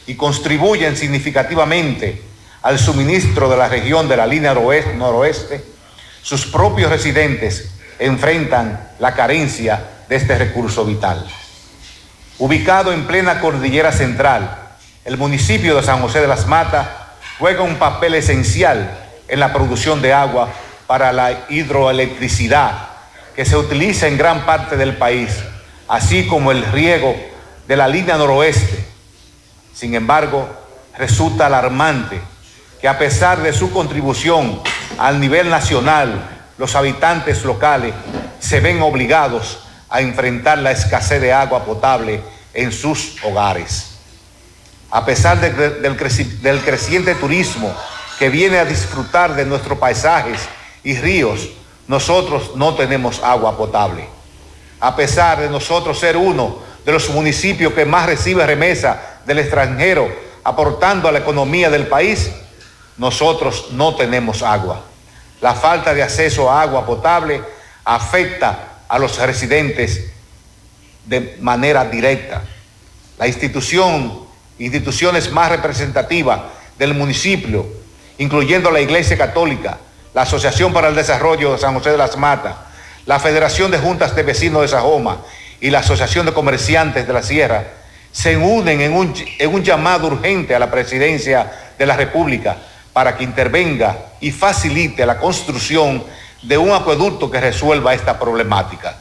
y 0.08 0.16
contribuyen 0.16 0.98
significativamente 0.98 2.22
al 2.64 2.78
suministro 2.80 3.50
de 3.50 3.58
la 3.58 3.70
región 3.70 4.08
de 4.08 4.18
la 4.18 4.26
línea 4.26 4.54
noroeste, 4.54 4.96
noroeste 4.96 5.64
sus 6.22 6.46
propios 6.46 6.90
residentes 6.90 7.70
enfrentan 8.00 8.90
la 9.00 9.14
carencia 9.14 9.84
de 10.12 10.18
este 10.18 10.38
recurso 10.38 10.84
vital. 10.84 11.26
Ubicado 12.38 12.92
en 12.92 13.08
plena 13.08 13.40
cordillera 13.40 13.94
central, 13.94 14.58
el 15.06 15.18
municipio 15.18 15.74
de 15.74 15.84
San 15.84 16.02
José 16.02 16.20
de 16.20 16.28
las 16.28 16.48
Matas 16.48 16.86
juega 17.40 17.62
un 17.62 17.78
papel 17.78 18.16
esencial 18.16 18.92
en 19.30 19.40
la 19.40 19.54
producción 19.54 20.02
de 20.02 20.12
agua 20.12 20.50
para 20.86 21.14
la 21.14 21.46
hidroelectricidad 21.48 22.90
que 23.38 23.46
se 23.46 23.56
utiliza 23.56 24.10
en 24.10 24.18
gran 24.18 24.46
parte 24.46 24.76
del 24.76 24.98
país, 24.98 25.32
así 25.88 26.28
como 26.28 26.52
el 26.52 26.66
riego 26.66 27.16
de 27.66 27.78
la 27.78 27.88
línea 27.88 28.18
noroeste. 28.18 28.86
Sin 29.74 29.96
embargo, 29.96 30.46
resulta 30.98 31.46
alarmante 31.46 32.20
que 32.82 32.90
a 32.90 32.98
pesar 32.98 33.42
de 33.42 33.54
su 33.54 33.72
contribución 33.72 34.62
al 34.98 35.22
nivel 35.22 35.50
nacional, 35.50 36.22
los 36.58 36.76
habitantes 36.76 37.46
locales 37.46 37.94
se 38.42 38.60
ven 38.60 38.82
obligados 38.82 39.71
a 39.92 40.02
enfrentar 40.02 40.58
la 40.58 40.72
escasez 40.72 41.22
de 41.22 41.34
agua 41.34 41.66
potable 41.66 42.22
en 42.54 42.72
sus 42.72 43.18
hogares. 43.24 43.98
A 44.90 45.06
pesar 45.06 45.40
de, 45.40 45.52
del, 45.52 45.98
del 46.42 46.60
creciente 46.62 47.14
turismo 47.16 47.76
que 48.18 48.30
viene 48.30 48.58
a 48.58 48.66
disfrutar 48.66 49.36
de 49.36 49.46
nuestros 49.46 49.78
paisajes 49.78 50.40
y 50.84 50.96
ríos, 50.96 51.50
nosotros 51.88 52.56
no 52.56 52.74
tenemos 52.76 53.22
agua 53.22 53.58
potable. 53.58 54.08
A 54.80 54.96
pesar 54.96 55.42
de 55.42 55.50
nosotros 55.50 56.00
ser 56.00 56.16
uno 56.16 56.60
de 56.86 56.92
los 56.94 57.10
municipios 57.10 57.74
que 57.74 57.86
más 57.86 58.06
recibe 58.06 58.46
remesa 58.48 59.20
del 59.26 59.40
extranjero, 59.40 60.10
aportando 60.44 61.08
a 61.08 61.12
la 61.12 61.20
economía 61.20 61.70
del 61.70 61.88
país, 61.88 62.32
nosotros 62.98 63.68
no 63.72 63.96
tenemos 63.96 64.42
agua. 64.42 64.82
La 65.42 65.54
falta 65.54 65.94
de 65.94 66.02
acceso 66.02 66.50
a 66.50 66.62
agua 66.62 66.86
potable 66.86 67.42
afecta 67.84 68.71
a 68.92 69.00
los 69.00 69.18
residentes 69.20 70.12
de 71.06 71.38
manera 71.40 71.86
directa. 71.86 72.42
La 73.18 73.26
institución, 73.26 74.26
instituciones 74.60 75.32
más 75.32 75.50
representativas 75.50 76.42
del 76.78 76.94
municipio, 76.94 77.66
incluyendo 78.18 78.70
la 78.70 78.82
Iglesia 78.82 79.18
Católica, 79.18 79.78
la 80.14 80.24
Asociación 80.24 80.74
para 80.74 80.90
el 80.90 80.96
Desarrollo 80.96 81.54
de 81.54 81.58
San 81.58 81.74
José 81.74 81.92
de 81.92 81.98
las 81.98 82.18
Matas, 82.18 82.54
la 83.06 83.18
Federación 83.18 83.72
de 83.72 83.78
Juntas 83.78 84.14
de 84.14 84.24
Vecinos 84.24 84.64
de 84.64 84.68
Sajoma 84.68 85.22
y 85.62 85.70
la 85.70 85.80
Asociación 85.80 86.26
de 86.26 86.34
Comerciantes 86.34 87.08
de 87.08 87.14
la 87.14 87.24
Sierra, 87.24 87.64
se 88.12 88.36
unen 88.36 88.82
en 88.82 88.92
un, 88.92 89.14
en 89.40 89.54
un 89.54 89.64
llamado 89.64 90.08
urgente 90.08 90.54
a 90.54 90.60
la 90.60 90.70
Presidencia 90.70 91.50
de 91.80 91.86
la 91.86 91.96
República 91.96 92.58
para 92.92 93.16
que 93.16 93.24
intervenga 93.24 93.98
y 94.20 94.32
facilite 94.32 95.06
la 95.06 95.18
construcción 95.18 96.04
de 96.42 96.58
un 96.58 96.72
acueducto 96.72 97.30
que 97.30 97.40
resuelva 97.40 97.94
esta 97.94 98.20
problemática. 98.20 98.98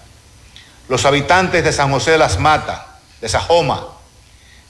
Los 0.88 1.04
habitantes 1.04 1.64
de 1.64 1.72
San 1.72 1.90
José 1.90 2.12
de 2.12 2.18
las 2.18 2.38
Matas, 2.38 2.80
de 3.20 3.28
Sajoma, 3.28 3.86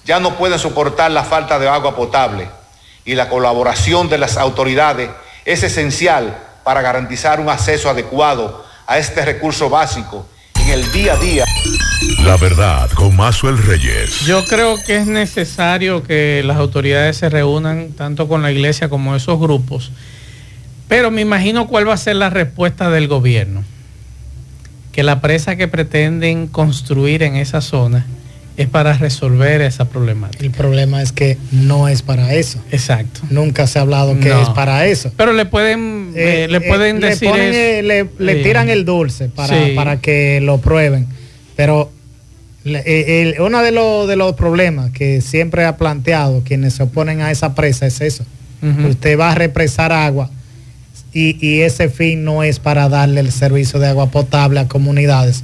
ya 0.05 0.21
no 0.21 0.37
pueden 0.37 0.59
soportar 0.59 1.11
la 1.11 1.25
falta 1.25 1.59
de 1.59 1.69
agua 1.69 1.95
potable 1.97 2.49
y 3.05 3.15
la 3.15 3.29
colaboración 3.29 4.09
de 4.09 4.19
las 4.19 4.37
autoridades 4.37 5.11
es 5.45 5.63
esencial 5.63 6.37
para 6.65 6.83
garantizar 6.83 7.41
un 7.41 7.49
acceso 7.49 7.91
adecuado 7.91 8.65
a 8.87 8.99
este 8.99 9.25
recurso 9.25 9.71
básico 9.71 10.27
en 10.57 10.71
el 10.71 10.93
día 10.93 11.15
a 11.15 11.17
día. 11.17 11.45
La 12.25 12.37
verdad 12.37 12.91
con 12.95 13.17
Mazuel 13.17 13.59
Reyes. 13.59 14.21
Yo 14.21 14.45
creo 14.45 14.77
que 14.85 14.99
es 14.99 15.07
necesario 15.07 16.03
que 16.03 16.43
las 16.45 16.59
autoridades 16.59 17.17
se 17.17 17.29
reúnan 17.29 17.93
tanto 17.93 18.29
con 18.29 18.43
la 18.43 18.53
iglesia 18.53 18.89
como 18.89 19.17
esos 19.17 19.39
grupos 19.39 19.91
pero 20.91 21.13
me 21.13 21.21
imagino 21.21 21.69
cuál 21.69 21.89
va 21.89 21.95
a 21.95 21.97
ser 21.97 22.17
la 22.17 22.31
respuesta 22.31 22.91
del 22.91 23.07
gobierno. 23.07 23.63
Que 24.91 25.05
la 25.05 25.21
presa 25.21 25.55
que 25.55 25.69
pretenden 25.69 26.49
construir 26.49 27.23
en 27.23 27.37
esa 27.37 27.61
zona 27.61 28.05
es 28.57 28.67
para 28.67 28.95
resolver 28.95 29.61
esa 29.61 29.85
problemática. 29.85 30.45
El 30.45 30.51
problema 30.51 31.01
es 31.01 31.13
que 31.13 31.39
no 31.53 31.87
es 31.87 32.03
para 32.03 32.35
eso. 32.35 32.61
Exacto. 32.73 33.21
Nunca 33.31 33.69
se 33.69 33.79
ha 33.79 33.83
hablado 33.83 34.19
que 34.19 34.31
no. 34.31 34.43
es 34.43 34.49
para 34.49 34.85
eso. 34.85 35.13
Pero 35.17 35.33
le 35.33 35.47
pueden, 35.47 36.11
eh, 36.17 36.47
eh, 36.47 36.49
le 36.49 36.61
pueden 36.61 36.97
eh, 36.97 37.11
decir 37.11 37.29
le, 37.29 37.31
ponen, 37.31 37.55
eso. 37.55 38.11
le, 38.19 38.35
le 38.35 38.43
tiran 38.43 38.69
el 38.69 38.85
dulce 38.85 39.29
para, 39.29 39.65
sí. 39.65 39.75
para 39.77 40.01
que 40.01 40.41
lo 40.41 40.59
prueben. 40.59 41.07
Pero 41.55 41.93
el, 42.65 43.37
uno 43.39 43.63
de, 43.63 43.71
lo, 43.71 44.09
de 44.09 44.17
los 44.17 44.35
problemas 44.35 44.91
que 44.91 45.21
siempre 45.21 45.67
ha 45.67 45.77
planteado 45.77 46.43
quienes 46.45 46.75
se 46.75 46.83
oponen 46.83 47.21
a 47.21 47.31
esa 47.31 47.55
presa 47.55 47.87
es 47.87 48.01
eso. 48.01 48.25
Uh 48.61 48.67
-huh. 48.67 48.91
Usted 48.91 49.17
va 49.17 49.31
a 49.31 49.35
represar 49.37 49.93
agua 49.93 50.31
y, 51.13 51.45
y, 51.45 51.63
ese 51.63 51.89
fin 51.89 52.25
no 52.25 52.43
es 52.43 52.59
para 52.59 52.89
darle 52.89 53.21
el 53.21 53.33
servicio 53.33 53.81
de 53.81 53.89
agua 53.89 54.11
potable 54.11 54.61
a 54.61 54.69
comunidades, 54.69 55.43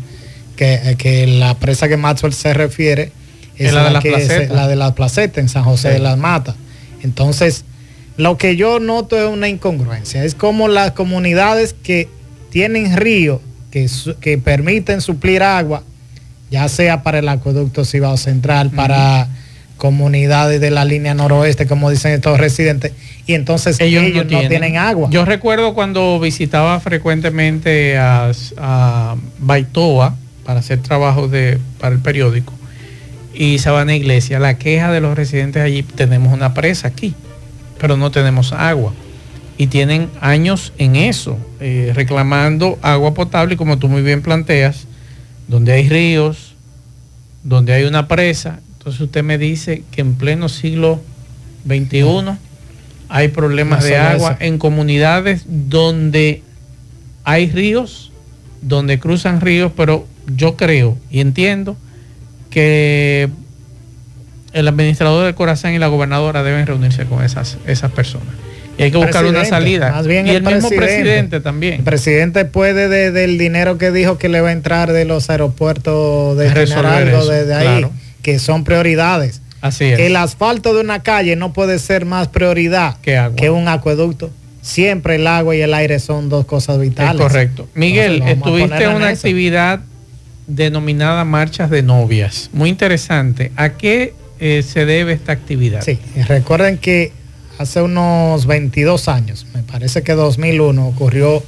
que, 0.56 0.94
que 0.98 1.26
la 1.26 1.58
presa 1.58 1.88
que 1.88 1.96
Maxwell 1.96 2.32
se 2.32 2.54
refiere 2.54 3.12
es, 3.56 3.72
la, 3.72 3.82
la, 3.82 3.88
de 3.88 3.94
la, 3.94 4.00
que 4.00 4.10
placeta. 4.10 4.54
la 4.54 4.68
de 4.68 4.76
la 4.76 4.94
placeta 4.94 5.40
en 5.40 5.48
San 5.48 5.64
José 5.64 5.88
sí. 5.88 5.94
de 5.94 6.00
las 6.00 6.18
Matas. 6.18 6.54
Entonces, 7.02 7.64
lo 8.16 8.38
que 8.38 8.56
yo 8.56 8.80
noto 8.80 9.18
es 9.18 9.28
una 9.28 9.48
incongruencia, 9.48 10.24
es 10.24 10.34
como 10.34 10.68
las 10.68 10.92
comunidades 10.92 11.74
que 11.82 12.08
tienen 12.50 12.96
ríos 12.96 13.40
que, 13.70 13.88
que 14.20 14.38
permiten 14.38 15.00
suplir 15.00 15.42
agua, 15.42 15.82
ya 16.50 16.68
sea 16.68 17.02
para 17.02 17.18
el 17.18 17.28
acueducto 17.28 17.84
Cibao 17.84 18.16
Central, 18.16 18.70
para 18.70 19.28
comunidades 19.76 20.60
de 20.60 20.70
la 20.70 20.84
línea 20.84 21.14
noroeste, 21.14 21.66
como 21.66 21.90
dicen 21.90 22.12
estos 22.12 22.38
residentes, 22.38 22.92
y 23.26 23.34
entonces 23.34 23.78
ellos, 23.80 24.04
ellos 24.04 24.24
no, 24.24 24.28
tienen. 24.28 24.44
no, 24.44 24.48
tienen. 24.48 24.76
agua. 24.76 25.08
Yo 25.10 25.24
recuerdo 25.24 25.74
cuando 25.74 26.18
visitaba 26.18 26.80
frecuentemente 26.80 27.98
a, 27.98 28.30
a 28.56 29.16
Baitoa 29.38 30.16
para 30.44 30.60
hacer 30.60 30.80
trabajos 30.80 31.30
de, 31.30 31.58
para 31.78 31.94
el 31.94 32.00
periódico 32.00 32.52
y 33.38 33.58
Sabana 33.58 33.94
Iglesia, 33.94 34.38
la 34.38 34.58
queja 34.58 34.90
de 34.90 35.00
los 35.00 35.16
residentes 35.16 35.62
allí, 35.62 35.82
tenemos 35.82 36.32
una 36.32 36.54
presa 36.54 36.88
aquí, 36.88 37.14
pero 37.78 37.96
no 37.96 38.10
tenemos 38.10 38.52
agua. 38.52 38.94
Y 39.58 39.68
tienen 39.68 40.10
años 40.20 40.72
en 40.78 40.96
eso, 40.96 41.38
eh, 41.60 41.92
reclamando 41.94 42.78
agua 42.82 43.14
potable, 43.14 43.56
como 43.56 43.78
tú 43.78 43.88
muy 43.88 44.02
bien 44.02 44.22
planteas, 44.22 44.86
donde 45.48 45.72
hay 45.72 45.88
ríos, 45.88 46.54
donde 47.42 47.72
hay 47.72 47.84
una 47.84 48.08
presa, 48.08 48.60
entonces 48.86 49.02
usted 49.02 49.24
me 49.24 49.36
dice 49.36 49.82
que 49.90 50.00
en 50.00 50.14
pleno 50.14 50.48
siglo 50.48 51.00
XXI 51.66 52.36
hay 53.08 53.26
problemas 53.26 53.82
de 53.82 53.96
agua 53.96 54.36
en 54.38 54.58
comunidades 54.58 55.42
donde 55.48 56.44
hay 57.24 57.50
ríos, 57.50 58.12
donde 58.62 59.00
cruzan 59.00 59.40
ríos, 59.40 59.72
pero 59.76 60.06
yo 60.28 60.56
creo 60.56 60.96
y 61.10 61.18
entiendo 61.18 61.76
que 62.48 63.28
el 64.52 64.68
administrador 64.68 65.24
del 65.24 65.34
Corazón 65.34 65.72
y 65.72 65.80
la 65.80 65.88
gobernadora 65.88 66.44
deben 66.44 66.64
reunirse 66.64 67.06
con 67.06 67.24
esas, 67.24 67.58
esas 67.66 67.90
personas. 67.90 68.36
Y 68.78 68.84
hay 68.84 68.92
que 68.92 68.98
buscar 68.98 69.24
una 69.24 69.44
salida. 69.44 69.90
Más 69.90 70.06
bien 70.06 70.28
y 70.28 70.30
el, 70.30 70.46
el 70.46 70.54
mismo 70.54 70.68
presidente, 70.68 71.40
también. 71.40 71.74
El 71.74 71.82
presidente 71.82 72.44
puede 72.44 72.88
de, 72.88 73.10
del 73.10 73.36
dinero 73.36 73.78
que 73.78 73.90
dijo 73.90 74.16
que 74.16 74.28
le 74.28 74.40
va 74.42 74.50
a 74.50 74.52
entrar 74.52 74.92
de 74.92 75.04
los 75.04 75.28
aeropuertos 75.28 76.38
de 76.38 76.54
resolver 76.54 77.08
algo 77.08 77.26
desde 77.26 77.52
ahí. 77.52 77.66
Claro 77.66 78.05
que 78.26 78.40
son 78.40 78.64
prioridades. 78.64 79.40
Así 79.60 79.84
es. 79.84 80.00
El 80.00 80.16
asfalto 80.16 80.74
de 80.74 80.80
una 80.80 81.04
calle 81.04 81.36
no 81.36 81.52
puede 81.52 81.78
ser 81.78 82.06
más 82.06 82.26
prioridad 82.26 82.96
que, 83.00 83.16
agua. 83.16 83.36
que 83.36 83.50
un 83.50 83.68
acueducto. 83.68 84.32
Siempre 84.62 85.14
el 85.14 85.28
agua 85.28 85.54
y 85.54 85.60
el 85.60 85.72
aire 85.72 86.00
son 86.00 86.28
dos 86.28 86.44
cosas 86.44 86.80
vitales. 86.80 87.14
Es 87.14 87.20
correcto. 87.20 87.68
Miguel, 87.74 88.20
estuviste 88.26 88.82
en 88.82 88.96
una 88.96 89.10
actividad 89.10 89.78
denominada 90.48 91.24
Marchas 91.24 91.70
de 91.70 91.84
Novias. 91.84 92.50
Muy 92.52 92.68
interesante. 92.68 93.52
¿A 93.54 93.74
qué 93.74 94.12
eh, 94.40 94.64
se 94.66 94.86
debe 94.86 95.12
esta 95.12 95.30
actividad? 95.30 95.82
Sí, 95.82 96.00
recuerden 96.26 96.78
que 96.78 97.12
hace 97.58 97.80
unos 97.80 98.46
22 98.46 99.06
años, 99.06 99.46
me 99.54 99.62
parece 99.62 100.02
que 100.02 100.14
2001, 100.14 100.84
ocurrió 100.84 101.44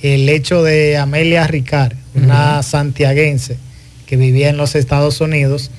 el 0.00 0.26
hecho 0.30 0.62
de 0.62 0.96
Amelia 0.96 1.46
Ricard, 1.46 1.92
una 2.14 2.62
santiaguense 2.62 3.58
que 4.06 4.16
vivía 4.16 4.48
en 4.48 4.56
los 4.56 4.74
Estados 4.76 5.20
Unidos, 5.20 5.70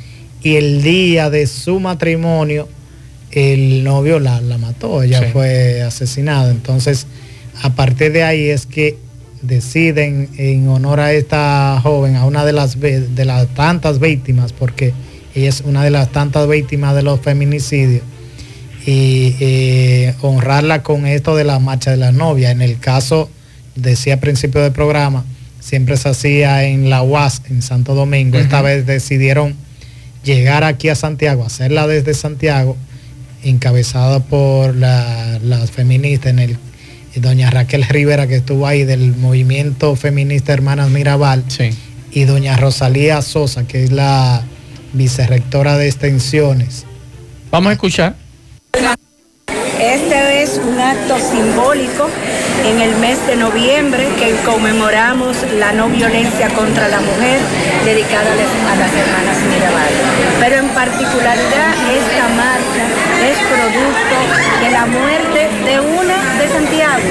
y 0.43 0.55
el 0.57 0.83
día 0.83 1.29
de 1.29 1.47
su 1.47 1.79
matrimonio, 1.79 2.67
el 3.31 3.83
novio 3.83 4.19
la, 4.19 4.41
la 4.41 4.57
mató, 4.57 5.01
ella 5.01 5.29
fue 5.31 5.81
asesinada. 5.81 6.51
Entonces, 6.51 7.07
a 7.61 7.73
partir 7.73 8.11
de 8.11 8.23
ahí 8.23 8.49
es 8.49 8.65
que 8.65 8.97
deciden 9.41 10.29
en 10.37 10.67
honor 10.67 10.99
a 10.99 11.13
esta 11.13 11.79
joven, 11.81 12.15
a 12.15 12.25
una 12.25 12.45
de 12.45 12.53
las, 12.53 12.79
de 12.79 13.25
las 13.25 13.47
tantas 13.55 13.99
víctimas, 13.99 14.53
porque 14.53 14.93
ella 15.33 15.49
es 15.49 15.61
una 15.61 15.83
de 15.83 15.89
las 15.89 16.11
tantas 16.11 16.47
víctimas 16.47 16.95
de 16.95 17.03
los 17.03 17.19
feminicidios, 17.21 18.03
y 18.85 19.35
eh, 19.39 20.13
honrarla 20.21 20.83
con 20.83 21.05
esto 21.05 21.37
de 21.37 21.45
la 21.45 21.57
marcha 21.59 21.91
de 21.91 21.97
la 21.97 22.11
novia. 22.11 22.51
En 22.51 22.61
el 22.61 22.79
caso, 22.79 23.29
decía 23.75 24.15
al 24.15 24.19
principio 24.19 24.61
del 24.61 24.73
programa, 24.73 25.23
siempre 25.61 25.95
se 25.95 26.09
hacía 26.09 26.65
en 26.65 26.89
la 26.89 27.01
UAS, 27.01 27.41
en 27.49 27.61
Santo 27.61 27.95
Domingo. 27.95 28.37
Esta 28.37 28.61
vez 28.61 28.85
decidieron 28.85 29.55
llegar 30.23 30.63
aquí 30.63 30.89
a 30.89 30.95
Santiago, 30.95 31.45
hacerla 31.45 31.87
desde 31.87 32.13
Santiago, 32.13 32.77
encabezada 33.43 34.19
por 34.19 34.75
las 34.75 35.71
feministas 35.71 36.31
en 36.31 36.39
el 36.39 36.57
doña 37.15 37.51
Raquel 37.51 37.83
Rivera 37.83 38.27
que 38.27 38.37
estuvo 38.37 38.65
ahí 38.65 38.85
del 38.85 39.15
movimiento 39.15 39.95
feminista 39.95 40.53
Hermanas 40.53 40.89
Mirabal 40.89 41.43
y 42.11 42.23
doña 42.23 42.57
Rosalía 42.57 43.21
Sosa 43.21 43.67
que 43.67 43.83
es 43.83 43.91
la 43.91 44.43
vicerrectora 44.93 45.77
de 45.77 45.87
extensiones. 45.87 46.85
Vamos 47.51 47.69
a 47.69 47.73
escuchar. 47.73 48.15
Este 49.79 50.43
es 50.43 50.59
un 50.63 50.79
acto 50.79 51.17
simbólico 51.19 52.07
en 52.65 52.79
el 52.79 52.95
mes 52.97 53.25
de 53.27 53.35
noviembre 53.35 54.07
que 54.17 54.33
conmemoramos 54.45 55.35
la 55.59 55.73
no 55.73 55.89
violencia 55.89 56.49
contra 56.49 56.87
la 56.87 57.01
mujer 57.01 57.39
dedicada 57.85 58.31
a 58.31 58.75
las 58.75 58.93
hermanas 58.93 59.37
Mirabal. 59.49 60.02
Particularidad 60.83 61.75
esta 61.95 62.27
marcha 62.27 62.83
es 63.23 63.37
producto 63.47 64.52
de 64.63 64.71
la 64.71 64.85
muerte 64.85 65.49
de 65.65 65.79
una 65.81 66.17
de 66.39 66.47
Santiago, 66.47 67.03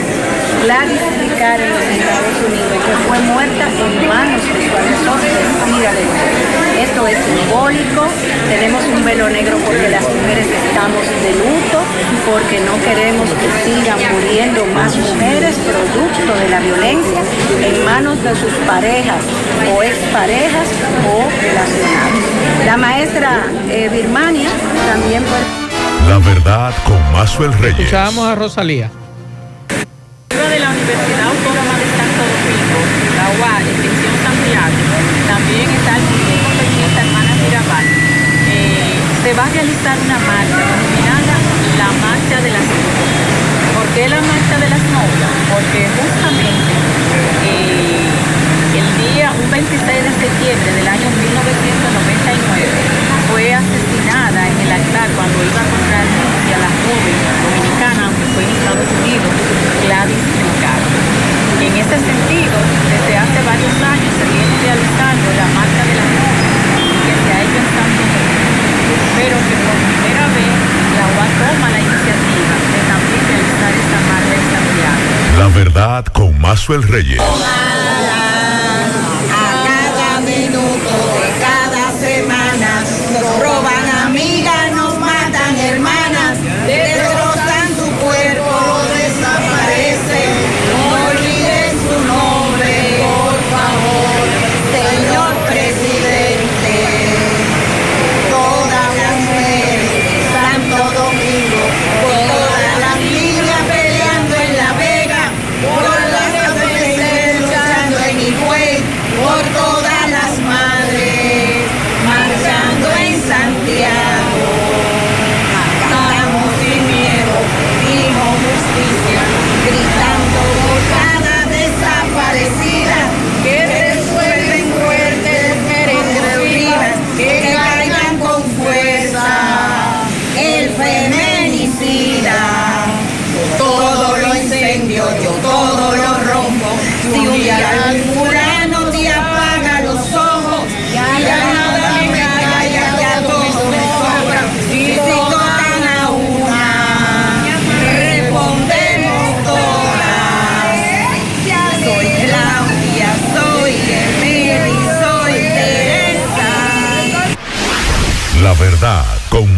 Gladys 0.64 1.02
Ricard 1.21 1.61
en 1.61 2.00
Estados 2.00 2.38
Unidos, 2.49 2.78
que 2.80 2.94
fue 3.06 3.18
muerta 3.28 3.68
en 3.68 4.09
manos 4.09 4.40
de 4.40 4.61
su 4.64 4.73
agresor 4.73 5.21
Esto 6.80 7.06
es 7.09 7.18
simbólico, 7.18 8.09
tenemos 8.49 8.82
un 8.97 9.04
velo 9.04 9.28
negro 9.28 9.59
porque 9.66 9.87
las 9.90 10.00
mujeres 10.00 10.47
estamos 10.64 11.04
de 11.25 11.32
luto, 11.44 11.78
porque 12.25 12.59
no 12.61 12.75
queremos 12.88 13.28
que 13.28 13.49
sigan 13.68 14.00
muriendo 14.12 14.64
más 14.73 14.97
mujeres 14.97 15.54
producto 15.56 16.32
de 16.40 16.49
la 16.49 16.61
violencia 16.61 17.21
en 17.61 17.85
manos 17.85 18.23
de 18.23 18.35
sus 18.35 18.52
parejas 18.66 19.21
o 19.76 19.82
exparejas 19.82 20.68
o 21.04 21.28
relacionados. 21.42 22.64
La 22.64 22.76
maestra 22.78 23.44
eh, 23.68 23.90
Birmania 23.92 24.49
también 24.90 25.23
fue... 25.25 25.51
La 26.09 26.18
verdad 26.18 26.75
con 26.85 27.00
Mazuel 27.12 27.52
Reyes. 27.54 27.80
Escuchábamos 27.80 28.26
a 28.26 28.35
Rosalía. 28.35 28.90
de 30.28 30.59
la 30.59 30.71
Universidad 30.71 31.26
Autónoma 31.31 31.74
de 31.79 31.87
Santo 31.96 32.22
Domingo, 32.33 32.79
la 33.16 33.26
UAR, 33.38 33.62
extensión 33.62 34.14
Santiago, 34.22 34.79
también 35.26 35.70
está 35.70 35.96
el 35.96 36.03
Movimiento 36.03 36.50
Feminista 36.59 37.00
Hermana 37.00 37.33
Mirabal. 37.42 37.87
Eh, 37.87 38.98
se 39.22 39.33
va 39.35 39.44
a 39.46 39.50
realizar 39.50 39.96
una 40.05 40.18
marcha 40.18 40.62
denominada 40.66 41.35
la 41.79 41.90
Marcha 42.05 42.40
de 42.42 42.50
las 42.50 42.66
Novias. 42.66 43.33
¿Por 43.74 43.87
qué 43.94 44.09
la 44.09 44.20
Marcha 44.20 44.57
de 44.59 44.68
las 44.68 44.83
Novias? 44.92 45.33
Porque 45.55 45.81
justamente 45.96 46.72
eh, 47.46 48.11
el 48.76 48.88
día, 49.00 49.33
un 49.33 49.50
26 49.50 49.81
de 49.81 50.12
septiembre 50.20 50.70
del 50.76 50.88
año 50.88 51.09
1999, 51.09 52.68
fue 53.31 53.55
asesinada 53.55 54.01
cuando 54.92 55.40
iba 55.40 55.61
a 55.61 55.68
comprar 55.72 56.05
a 56.05 56.59
la 56.61 56.72
joven 56.85 57.16
dominicana, 57.48 58.12
aunque 58.12 58.26
fue 58.37 58.44
en 58.44 58.50
Estados 58.52 58.88
Unidos, 59.00 59.33
Gladys. 59.88 60.24
Y 61.61 61.64
en 61.66 61.76
ese 61.81 61.96
sentido, 61.96 62.57
desde 62.92 63.16
hace 63.16 63.38
varios 63.42 63.76
años 63.81 64.11
se 64.20 64.26
viene 64.28 64.52
realizando 64.61 65.28
la 65.33 65.48
marcha 65.57 65.83
de 65.88 65.94
la 65.96 66.07
joven 66.12 66.44
que 67.09 67.14
se 67.24 67.28
ha 67.33 67.38
hecho 67.40 67.59
en 67.59 67.68
Santo 67.72 68.02
pero 69.16 69.37
que 69.48 69.55
por 69.64 69.76
primera 69.88 70.26
vez 70.35 70.57
la 70.98 71.05
UA 71.14 71.26
toma 71.40 71.70
la 71.70 71.81
iniciativa 71.81 72.55
de 72.72 72.81
también 72.90 73.22
realizar 73.33 73.72
esta 73.72 73.98
marcha 74.11 74.35
en 74.35 74.46
Santiago. 74.52 75.38
La 75.38 75.48
verdad 75.48 76.05
con 76.07 76.38
Mazuel 76.40 76.83
Reyes. 76.83 77.18
con 77.18 77.71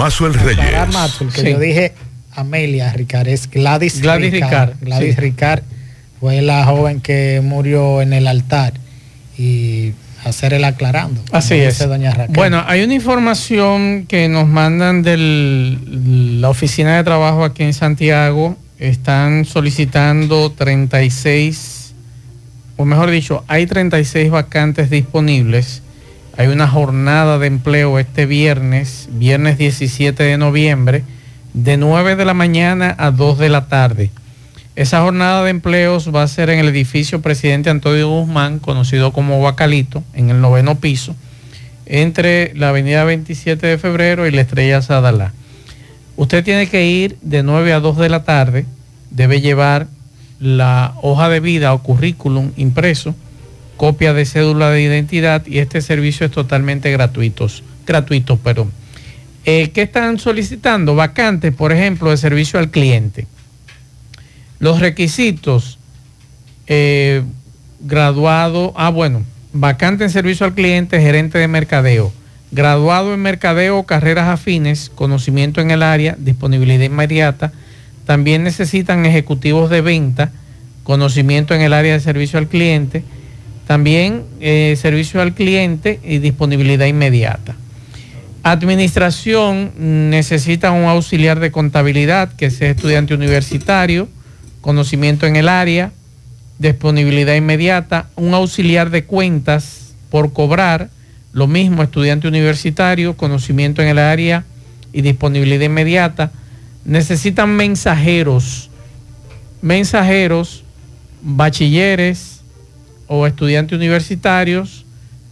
Mazuel 0.05 0.35
Reyes. 0.35 1.33
que 1.35 1.53
yo 1.53 1.59
dije 1.59 1.95
Amelia 2.33 2.93
Ricard, 2.93 3.27
es 3.29 3.49
Gladys, 3.51 4.03
Gladys 4.03 4.33
Ricard. 4.33 4.75
Gladys 4.83 5.17
Ricard 5.17 5.63
fue 6.21 6.43
la 6.43 6.63
joven 6.67 7.01
que 7.01 7.41
murió 7.43 8.03
en 8.03 8.13
el 8.13 8.27
altar 8.27 8.75
y 9.39 9.93
hacer 10.23 10.53
el 10.53 10.65
aclarando. 10.65 11.23
Así 11.33 11.55
es. 11.55 11.79
Doña 11.79 12.27
Bueno, 12.29 12.63
hay 12.67 12.83
una 12.83 12.93
información 12.93 14.05
que 14.07 14.29
nos 14.29 14.47
mandan 14.47 15.03
de 15.03 15.17
la 15.17 16.51
oficina 16.51 16.97
de 16.97 17.05
trabajo 17.05 17.43
aquí 17.43 17.63
en 17.63 17.73
Santiago. 17.73 18.59
Están 18.79 19.47
solicitando 19.47 20.53
36, 20.53 21.95
o 22.77 22.85
mejor 22.85 23.11
dicho, 23.11 23.43
hay 23.49 23.67
36 23.67 24.31
vacantes 24.31 24.91
disponibles 24.91 25.81
hay 26.37 26.49
una 26.49 26.67
jornada 26.67 27.39
de 27.39 27.47
empleo 27.47 27.99
este 27.99 28.27
viernes, 28.27 29.09
viernes 29.13 29.57
17 29.57 30.23
de 30.23 30.37
noviembre, 30.37 31.05
de 31.53 31.77
9 31.77 32.17
de 32.17 32.25
la 32.25 32.35
mañana 32.35 32.95
a 32.99 33.13
2 33.13 33.39
de 33.39 33.49
la 33.49 33.69
tarde. 33.69 34.11
Esa 34.75 35.03
jornada 35.03 35.45
de 35.45 35.51
empleos 35.51 36.13
va 36.13 36.25
a 36.25 36.29
ser 36.29 36.51
en 36.51 36.59
el 36.59 36.69
edificio 36.69 37.23
Presidente 37.23 37.71
Antonio 37.71 38.09
Guzmán, 38.09 38.59
conocido 38.59 39.13
como 39.13 39.41
Bacalito, 39.41 40.03
en 40.15 40.31
el 40.31 40.41
noveno 40.41 40.77
piso. 40.77 41.15
entre 41.87 42.55
la 42.55 42.71
avenida 42.71 43.05
27 43.05 43.67
de 43.67 43.77
febrero 43.77 44.27
y 44.27 44.31
la 44.31 44.41
estrella 44.41 44.81
Sadalá. 44.81 45.35
Usted 46.17 46.43
tiene 46.43 46.67
que 46.67 46.87
ir 46.87 47.19
de 47.21 47.43
9 47.43 47.75
a 47.75 47.81
2 47.81 47.99
de 47.99 48.09
la 48.09 48.25
tarde, 48.25 48.65
debe 49.11 49.43
llevar 49.43 49.87
la 50.41 50.95
hoja 51.03 51.29
de 51.29 51.41
vida 51.41 51.75
o 51.75 51.83
currículum 51.83 52.53
impreso, 52.57 53.15
copia 53.77 54.13
de 54.15 54.25
cédula 54.25 54.71
de 54.71 54.83
identidad 54.83 55.47
y 55.47 55.59
este 55.59 55.81
servicio 55.83 56.27
es 56.27 56.33
totalmente 56.33 56.91
gratuito. 56.91 57.47
gratuito 57.87 58.37
perdón. 58.37 58.73
Eh, 59.47 59.71
¿Qué 59.75 59.83
están 59.83 60.19
solicitando? 60.19 60.95
Vacantes, 60.95 61.55
por 61.55 61.73
ejemplo, 61.73 62.11
de 62.11 62.17
servicio 62.17 62.59
al 62.59 62.71
cliente. 62.71 63.27
Los 64.59 64.81
requisitos, 64.81 65.79
eh, 66.67 67.23
graduado, 67.81 68.73
ah 68.77 68.89
bueno, 68.89 69.23
vacante 69.53 70.05
en 70.05 70.11
servicio 70.11 70.47
al 70.47 70.55
cliente, 70.55 71.01
gerente 71.01 71.39
de 71.39 71.49
mercadeo, 71.49 72.13
graduado 72.53 73.13
en 73.13 73.21
mercadeo, 73.21 73.83
carreras 73.83 74.29
afines, 74.29 74.91
conocimiento 74.95 75.61
en 75.61 75.71
el 75.71 75.83
área, 75.83 76.17
disponibilidad 76.19 76.85
inmediata. 76.85 77.53
También 78.07 78.45
necesitan 78.45 79.05
ejecutivos 79.05 79.69
de 79.69 79.83
venta, 79.83 80.33
conocimiento 80.85 81.55
en 81.55 81.61
el 81.61 81.75
área 81.75 81.93
de 81.93 82.01
servicio 82.01 82.39
al 82.39 82.49
cliente, 82.49 83.05
también 83.67 84.25
eh, 84.41 84.77
servicio 84.81 85.23
al 85.23 85.35
cliente 85.35 86.01
y 86.05 86.19
disponibilidad 86.19 86.87
inmediata. 86.87 87.57
Administración 88.43 89.73
necesita 90.11 90.71
un 90.71 90.85
auxiliar 90.85 91.41
de 91.41 91.51
contabilidad 91.51 92.31
que 92.35 92.51
sea 92.51 92.71
estudiante 92.71 93.15
universitario, 93.15 94.07
conocimiento 94.61 95.27
en 95.27 95.37
el 95.37 95.49
área, 95.49 95.93
disponibilidad 96.59 97.35
inmediata, 97.35 98.11
un 98.17 98.35
auxiliar 98.35 98.91
de 98.91 99.05
cuentas 99.05 99.95
por 100.11 100.35
cobrar, 100.35 100.91
lo 101.33 101.47
mismo 101.47 101.83
estudiante 101.83 102.29
universitario, 102.29 103.17
conocimiento 103.17 103.81
en 103.81 103.89
el 103.89 103.99
área 103.99 104.45
y 104.93 105.01
disponibilidad 105.01 105.65
inmediata. 105.65 106.31
Necesitan 106.85 107.57
mensajeros, 107.57 108.69
mensajeros, 109.63 110.65
bachilleres 111.23 112.34
o 113.07 113.27
estudiantes 113.27 113.77
universitarios, 113.77 114.85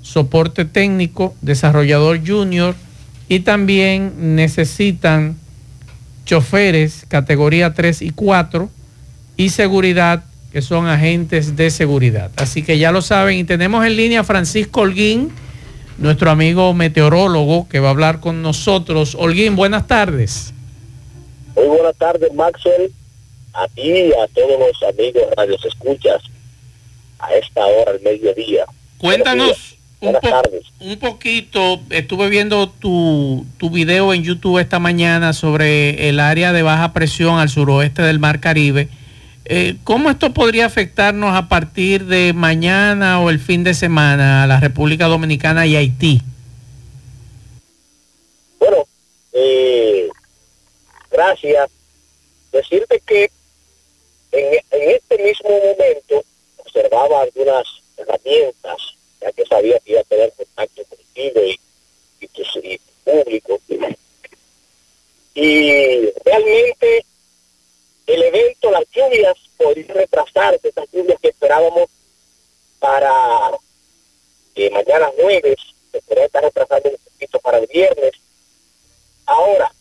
soporte 0.02 0.64
técnico, 0.64 1.34
desarrollador 1.40 2.20
junior, 2.26 2.74
y 3.28 3.40
también 3.40 4.34
necesitan 4.34 5.36
choferes 6.24 7.06
categoría 7.08 7.74
3 7.74 8.02
y 8.02 8.10
4 8.10 8.68
y 9.36 9.50
seguridad 9.50 10.24
que 10.52 10.60
son 10.60 10.86
agentes 10.86 11.56
de 11.56 11.70
seguridad. 11.70 12.30
Así 12.36 12.62
que 12.62 12.78
ya 12.78 12.92
lo 12.92 13.00
saben 13.00 13.38
y 13.38 13.44
tenemos 13.44 13.86
en 13.86 13.96
línea 13.96 14.22
Francisco 14.22 14.82
Holguín, 14.82 15.32
nuestro 15.96 16.30
amigo 16.30 16.74
meteorólogo 16.74 17.68
que 17.68 17.80
va 17.80 17.88
a 17.88 17.90
hablar 17.92 18.20
con 18.20 18.42
nosotros. 18.42 19.16
Holguín, 19.18 19.56
buenas 19.56 19.86
tardes. 19.86 20.52
Muy 21.54 21.66
buenas 21.66 21.96
tardes, 21.96 22.32
Maxwell. 22.34 22.92
A 23.54 23.68
ti 23.68 23.82
y 23.82 24.12
a 24.12 24.26
todos 24.34 24.58
los 24.58 24.90
amigos 24.90 25.22
radios 25.36 25.64
escuchas 25.64 26.22
a 27.22 27.34
esta 27.34 27.64
hora, 27.64 27.92
al 27.92 28.00
mediodía. 28.00 28.66
Cuéntanos 28.98 29.78
un, 30.80 30.98
poquito, 30.98 31.80
estuve 31.90 32.28
viendo 32.28 32.68
tu, 32.68 33.46
tu 33.56 33.70
video 33.70 34.12
en 34.12 34.24
YouTube 34.24 34.58
esta 34.58 34.80
mañana 34.80 35.32
sobre 35.32 36.08
el 36.08 36.18
área 36.18 36.52
de 36.52 36.62
baja 36.62 36.92
presión 36.92 37.38
al 37.38 37.48
suroeste 37.48 38.02
del 38.02 38.18
Mar 38.18 38.40
Caribe. 38.40 38.88
Eh, 39.44 39.76
¿Cómo 39.84 40.10
esto 40.10 40.32
podría 40.34 40.66
afectarnos 40.66 41.36
a 41.36 41.48
partir 41.48 42.06
de 42.06 42.32
mañana 42.32 43.20
o 43.20 43.30
el 43.30 43.38
fin 43.38 43.62
de 43.62 43.74
semana 43.74 44.42
a 44.42 44.46
la 44.48 44.58
República 44.58 45.06
Dominicana 45.06 45.66
y 45.66 45.76
Haití? 45.76 46.20
Bueno, 48.58 48.84
eh, 49.32 50.08
gracias. 51.12 51.70
Decirte 52.50 53.00
que 53.06 53.30
en, 54.32 54.54
en 54.70 54.90
este 54.90 55.22
mismo 55.22 55.50
momento 55.50 56.24
observaba 56.72 57.22
algunas 57.22 57.66
herramientas 57.96 58.96
ya 59.20 59.32
que 59.32 59.46
sabía 59.46 59.78
que 59.80 59.92
iba 59.92 60.00
a 60.00 60.04
tener 60.04 60.32
contacto 60.32 60.82
contigo 60.84 61.40
y, 61.44 62.28
tu, 62.28 62.42
público. 63.04 63.60
Y 65.34 66.10
realmente 66.24 67.04
el 68.06 68.22
evento, 68.22 68.70
las 68.70 68.84
lluvias, 68.90 69.36
podrían 69.56 69.88
retrasarse, 69.88 70.68
esas 70.68 70.90
lluvias 70.92 71.20
que 71.20 71.28
esperábamos 71.28 71.88
para 72.80 73.50
eh, 74.56 74.70
mañana 74.70 75.10
jueves, 75.16 75.56
se 75.92 76.02
podría 76.02 76.26
estar 76.26 76.42
retrasando 76.42 76.90
un 76.90 76.96
poquito 76.96 77.38
para 77.40 77.58
el 77.58 77.66
viernes. 77.66 78.12
Ahora, 79.26 79.72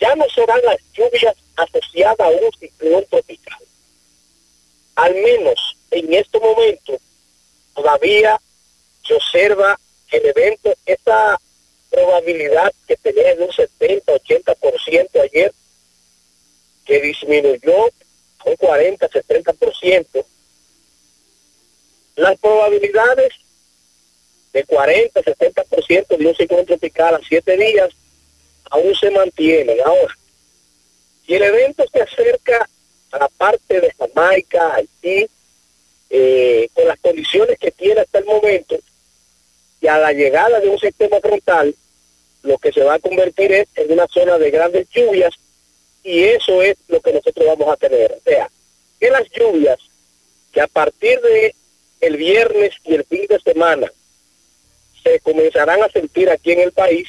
ya 0.00 0.14
no 0.16 0.28
serán 0.28 0.60
las 0.64 0.78
lluvias 0.92 1.36
asociadas 1.56 2.20
a 2.20 2.28
un 2.28 2.52
ciclón 2.58 3.04
tropical. 3.06 3.58
Al 4.96 5.14
menos 5.14 5.75
en 5.90 6.12
este 6.14 6.38
momento, 6.38 6.98
todavía 7.74 8.40
se 9.06 9.14
observa 9.14 9.78
el 10.10 10.26
evento 10.26 10.74
esa 10.84 11.38
probabilidad 11.90 12.72
que 12.86 12.96
tenía 12.96 13.34
de 13.34 13.44
un 13.44 13.50
70-80% 13.50 15.20
ayer, 15.22 15.52
que 16.84 17.00
disminuyó 17.00 17.86
a 18.38 18.50
un 18.50 18.56
40-70%. 18.56 20.24
Las 22.16 22.38
probabilidades 22.38 23.32
de 24.52 24.66
40-70% 24.66 26.16
de 26.16 26.26
un 26.26 26.34
ciclón 26.34 26.64
tropical 26.64 27.14
a 27.14 27.20
7 27.26 27.56
días 27.56 27.90
aún 28.70 28.94
se 28.94 29.10
mantienen. 29.10 29.78
Ahora, 29.84 30.16
si 31.26 31.34
el 31.34 31.42
evento 31.42 31.84
se 31.92 32.00
acerca 32.00 32.68
a 33.12 33.18
la 33.18 33.28
parte 33.28 33.80
de 33.80 33.92
Jamaica, 33.98 34.74
Haití, 34.74 35.28
eh, 36.10 36.68
con 36.74 36.86
las 36.86 36.98
condiciones 37.00 37.58
que 37.58 37.70
tiene 37.70 38.00
hasta 38.00 38.18
el 38.18 38.24
momento, 38.24 38.76
y 39.80 39.86
a 39.88 39.98
la 39.98 40.12
llegada 40.12 40.60
de 40.60 40.68
un 40.68 40.78
sistema 40.78 41.20
frontal, 41.20 41.74
lo 42.42 42.58
que 42.58 42.72
se 42.72 42.82
va 42.82 42.94
a 42.94 42.98
convertir 42.98 43.52
es 43.52 43.68
en 43.74 43.92
una 43.92 44.06
zona 44.06 44.38
de 44.38 44.50
grandes 44.50 44.88
lluvias 44.90 45.34
y 46.02 46.22
eso 46.22 46.62
es 46.62 46.76
lo 46.88 47.00
que 47.00 47.12
nosotros 47.12 47.46
vamos 47.46 47.68
a 47.68 47.76
tener. 47.76 48.12
O 48.12 48.20
sea, 48.24 48.48
que 49.00 49.10
las 49.10 49.28
lluvias 49.30 49.78
que 50.52 50.60
a 50.60 50.68
partir 50.68 51.20
de 51.20 51.54
el 52.00 52.16
viernes 52.16 52.74
y 52.84 52.94
el 52.94 53.04
fin 53.04 53.26
de 53.28 53.40
semana 53.40 53.92
se 55.02 55.18
comenzarán 55.20 55.82
a 55.82 55.88
sentir 55.88 56.30
aquí 56.30 56.52
en 56.52 56.60
el 56.60 56.72
país, 56.72 57.08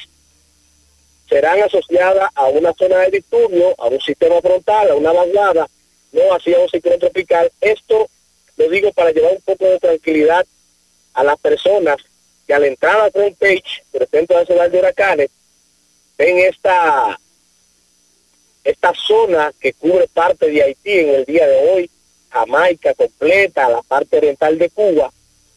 serán 1.28 1.62
asociadas 1.62 2.30
a 2.34 2.46
una 2.48 2.72
zona 2.74 2.98
de 2.98 3.10
disturbio, 3.10 3.74
a 3.78 3.86
un 3.86 4.00
sistema 4.00 4.40
frontal, 4.40 4.90
a 4.90 4.94
una 4.94 5.12
vaguada, 5.12 5.68
no 6.12 6.22
hacia 6.34 6.58
un 6.58 6.68
ciclón 6.68 6.98
tropical. 6.98 7.50
Esto 7.60 8.08
lo 8.58 8.68
digo 8.68 8.92
para 8.92 9.12
llevar 9.12 9.32
un 9.32 9.42
poco 9.42 9.64
de 9.66 9.78
tranquilidad 9.78 10.44
a 11.14 11.24
las 11.24 11.38
personas 11.38 11.96
que 12.46 12.54
al 12.54 12.64
entrar 12.64 13.00
a 13.00 13.10
front 13.10 13.38
page 13.38 13.82
del 13.92 14.08
Centro 14.08 14.38
Nacional 14.38 14.70
de 14.70 14.78
Huracanes, 14.78 15.30
ven 16.16 16.38
esta, 16.38 17.18
esta 18.64 18.92
zona 18.94 19.52
que 19.60 19.72
cubre 19.74 20.08
parte 20.08 20.50
de 20.50 20.62
Haití 20.62 20.90
en 20.90 21.08
el 21.10 21.24
día 21.24 21.46
de 21.46 21.70
hoy, 21.70 21.90
Jamaica 22.30 22.94
completa, 22.94 23.68
la 23.68 23.82
parte 23.82 24.16
oriental 24.18 24.58
de 24.58 24.70
Cuba, 24.70 25.10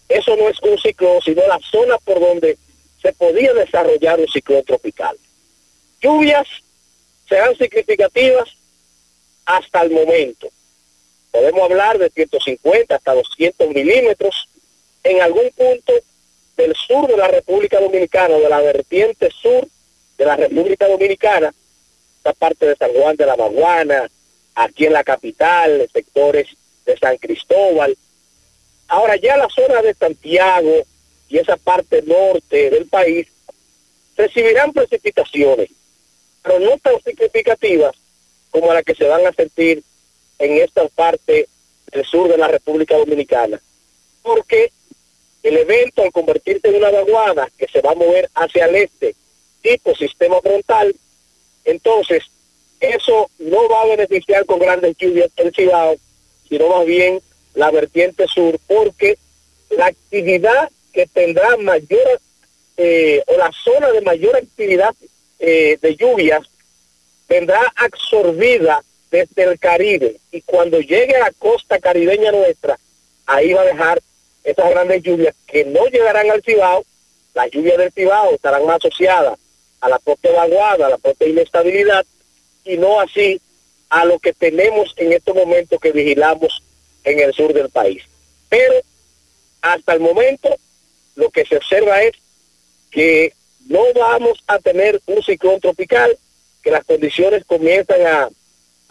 eso 0.07 0.35
no 0.35 0.49
es 0.49 0.61
un 0.61 0.77
ciclón, 0.77 1.21
sino 1.21 1.45
la 1.47 1.59
zona 1.59 1.97
por 1.99 2.19
donde 2.19 2.57
se 3.01 3.13
podía 3.13 3.53
desarrollar 3.53 4.19
un 4.19 4.27
ciclón 4.27 4.63
tropical. 4.63 5.17
Lluvias 6.01 6.47
serán 7.27 7.55
significativas 7.57 8.49
hasta 9.45 9.81
el 9.81 9.91
momento. 9.91 10.49
Podemos 11.31 11.61
hablar 11.63 11.97
de 11.97 12.09
150 12.09 12.95
hasta 12.95 13.13
200 13.13 13.69
milímetros. 13.69 14.47
En 15.03 15.21
algún 15.21 15.49
punto 15.51 15.93
del 16.57 16.75
sur 16.75 17.07
de 17.07 17.17
la 17.17 17.27
República 17.27 17.79
Dominicana, 17.79 18.35
de 18.35 18.49
la 18.49 18.61
vertiente 18.61 19.31
sur 19.31 19.67
de 20.17 20.25
la 20.25 20.35
República 20.35 20.87
Dominicana, 20.87 21.53
esta 22.17 22.33
parte 22.33 22.67
de 22.67 22.75
San 22.75 22.91
Juan 22.93 23.15
de 23.15 23.25
la 23.25 23.35
Maguana, 23.35 24.09
aquí 24.55 24.85
en 24.85 24.93
la 24.93 25.03
capital, 25.03 25.89
sectores 25.91 26.47
de 26.85 26.97
San 26.97 27.17
Cristóbal. 27.17 27.97
Ahora 28.87 29.15
ya 29.15 29.37
la 29.37 29.47
zona 29.49 29.81
de 29.81 29.93
Santiago 29.93 30.83
y 31.29 31.37
esa 31.37 31.57
parte 31.57 32.01
norte 32.03 32.69
del 32.69 32.85
país 32.87 33.27
recibirán 34.15 34.73
precipitaciones, 34.73 35.69
pero 36.43 36.59
no 36.59 36.77
tan 36.77 37.01
significativas 37.01 37.95
como 38.51 38.73
las 38.73 38.83
que 38.83 38.93
se 38.93 39.05
van 39.05 39.25
a 39.25 39.31
sentir 39.31 39.81
en 40.41 40.57
esta 40.57 40.87
parte 40.89 41.47
del 41.91 42.05
sur 42.05 42.27
de 42.27 42.37
la 42.37 42.47
República 42.47 42.97
Dominicana. 42.97 43.61
Porque 44.23 44.71
el 45.43 45.57
evento, 45.57 46.03
al 46.03 46.11
convertirse 46.11 46.67
en 46.67 46.75
una 46.75 46.89
vaguada 46.89 47.49
que 47.57 47.67
se 47.67 47.81
va 47.81 47.91
a 47.91 47.95
mover 47.95 48.29
hacia 48.33 48.65
el 48.65 48.75
este, 48.75 49.15
tipo 49.61 49.95
sistema 49.95 50.41
frontal, 50.41 50.95
entonces 51.63 52.23
eso 52.79 53.29
no 53.37 53.69
va 53.69 53.83
a 53.83 53.95
beneficiar 53.95 54.45
con 54.45 54.59
grandes 54.59 54.97
lluvias 54.97 55.29
el 55.35 55.53
Cibao, 55.53 55.95
sino 56.49 56.69
más 56.69 56.85
bien 56.85 57.21
la 57.53 57.69
vertiente 57.69 58.25
sur, 58.27 58.57
porque 58.67 59.17
la 59.69 59.87
actividad 59.87 60.71
que 60.91 61.05
tendrá 61.05 61.55
mayor 61.57 62.19
eh, 62.77 63.23
o 63.27 63.37
la 63.37 63.51
zona 63.63 63.91
de 63.91 64.01
mayor 64.01 64.35
actividad 64.35 64.95
eh, 65.39 65.77
de 65.79 65.95
lluvias 65.95 66.47
vendrá 67.29 67.71
absorbida 67.75 68.83
desde 69.11 69.43
el 69.43 69.59
Caribe 69.59 70.17
y 70.31 70.41
cuando 70.41 70.79
llegue 70.79 71.15
a 71.15 71.19
la 71.19 71.31
costa 71.33 71.79
caribeña 71.79 72.31
nuestra, 72.31 72.79
ahí 73.25 73.53
va 73.53 73.61
a 73.61 73.65
dejar 73.65 74.01
esas 74.43 74.69
grandes 74.69 75.03
lluvias 75.03 75.35
que 75.45 75.65
no 75.65 75.85
llegarán 75.87 76.31
al 76.31 76.41
Cibao, 76.41 76.83
las 77.33 77.51
lluvias 77.51 77.77
del 77.77 77.91
Cibao 77.91 78.33
estarán 78.33 78.65
más 78.65 78.77
asociadas 78.77 79.37
a 79.81 79.89
la 79.89 79.99
propia 79.99 80.31
vaguada, 80.31 80.87
a 80.87 80.89
la 80.89 80.97
propia 80.97 81.27
inestabilidad 81.27 82.05
y 82.63 82.77
no 82.77 82.99
así 82.99 83.41
a 83.89 84.05
lo 84.05 84.19
que 84.19 84.33
tenemos 84.33 84.93
en 84.95 85.11
estos 85.11 85.35
momentos 85.35 85.79
que 85.79 85.91
vigilamos 85.91 86.63
en 87.03 87.19
el 87.19 87.33
sur 87.33 87.53
del 87.53 87.69
país. 87.69 88.03
Pero 88.49 88.75
hasta 89.61 89.93
el 89.93 89.99
momento 89.99 90.55
lo 91.15 91.29
que 91.29 91.45
se 91.45 91.57
observa 91.57 92.01
es 92.01 92.13
que 92.89 93.33
no 93.67 93.81
vamos 93.93 94.41
a 94.47 94.59
tener 94.59 95.01
un 95.05 95.21
ciclón 95.21 95.59
tropical, 95.59 96.17
que 96.63 96.71
las 96.71 96.83
condiciones 96.85 97.43
comienzan 97.45 98.05
a, 98.05 98.29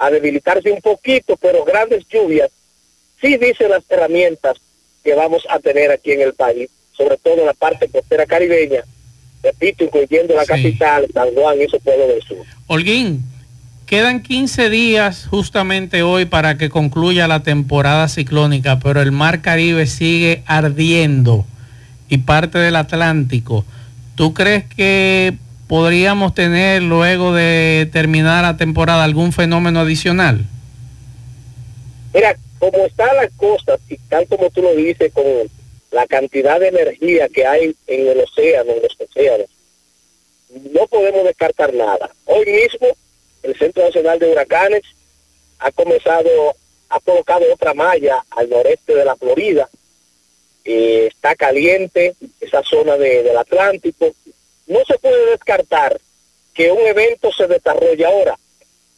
a 0.00 0.10
debilitarse 0.10 0.72
un 0.72 0.80
poquito, 0.80 1.36
pero 1.36 1.62
grandes 1.64 2.04
lluvias 2.08 2.50
sí 3.20 3.36
dicen 3.36 3.70
las 3.70 3.84
herramientas 3.88 4.56
que 5.04 5.14
vamos 5.14 5.46
a 5.48 5.58
tener 5.60 5.90
aquí 5.90 6.12
en 6.12 6.22
el 6.22 6.32
país, 6.32 6.70
sobre 6.92 7.18
todo 7.18 7.34
en 7.34 7.46
la 7.46 7.52
parte 7.52 7.86
costera 7.88 8.24
caribeña, 8.24 8.82
repito, 9.42 9.84
incluyendo 9.84 10.34
la 10.34 10.46
capital, 10.46 11.06
San 11.12 11.34
Juan 11.34 11.60
y 11.60 11.68
su 11.68 11.78
pueblo 11.80 12.08
del 12.08 12.22
sur. 12.22 12.38
Holguín, 12.66 13.22
quedan 13.84 14.22
15 14.22 14.70
días 14.70 15.26
justamente 15.26 16.02
hoy 16.02 16.24
para 16.24 16.56
que 16.56 16.70
concluya 16.70 17.28
la 17.28 17.42
temporada 17.42 18.08
ciclónica, 18.08 18.80
pero 18.80 19.02
el 19.02 19.12
mar 19.12 19.42
Caribe 19.42 19.86
sigue 19.86 20.42
ardiendo 20.46 21.44
y 22.08 22.18
parte 22.18 22.58
del 22.58 22.76
Atlántico. 22.76 23.66
¿Tú 24.14 24.32
crees 24.32 24.64
que 24.64 25.36
podríamos 25.70 26.34
tener 26.34 26.82
luego 26.82 27.32
de 27.32 27.88
terminar 27.92 28.42
la 28.42 28.56
temporada 28.56 29.04
algún 29.04 29.32
fenómeno 29.32 29.78
adicional? 29.78 30.44
Mira, 32.12 32.36
como 32.58 32.86
está 32.86 33.14
la 33.14 33.28
costa, 33.36 33.78
y 33.88 33.96
tal 34.08 34.26
como 34.26 34.50
tú 34.50 34.62
lo 34.62 34.74
dices, 34.74 35.12
con 35.12 35.24
la 35.92 36.08
cantidad 36.08 36.58
de 36.58 36.70
energía 36.70 37.28
que 37.28 37.46
hay 37.46 37.76
en 37.86 38.08
el 38.08 38.18
océano, 38.18 38.72
en 38.72 38.82
los 38.82 38.96
océanos, 39.00 39.46
no 40.72 40.88
podemos 40.88 41.22
descartar 41.22 41.72
nada. 41.72 42.10
Hoy 42.24 42.46
mismo 42.46 42.88
el 43.44 43.56
Centro 43.56 43.84
Nacional 43.84 44.18
de 44.18 44.32
Huracanes 44.32 44.82
ha 45.60 45.70
comenzado, 45.70 46.30
ha 46.88 46.98
colocado 46.98 47.44
otra 47.54 47.74
malla 47.74 48.24
al 48.30 48.50
noreste 48.50 48.92
de 48.92 49.04
la 49.04 49.14
Florida. 49.14 49.68
Eh, 50.64 51.10
está 51.12 51.36
caliente 51.36 52.16
esa 52.40 52.60
zona 52.64 52.96
del 52.96 53.36
Atlántico. 53.38 54.12
No 54.70 54.84
se 54.84 54.96
puede 55.00 55.32
descartar 55.32 56.00
que 56.54 56.70
un 56.70 56.86
evento 56.86 57.32
se 57.32 57.48
desarrolle 57.48 58.04
ahora. 58.04 58.38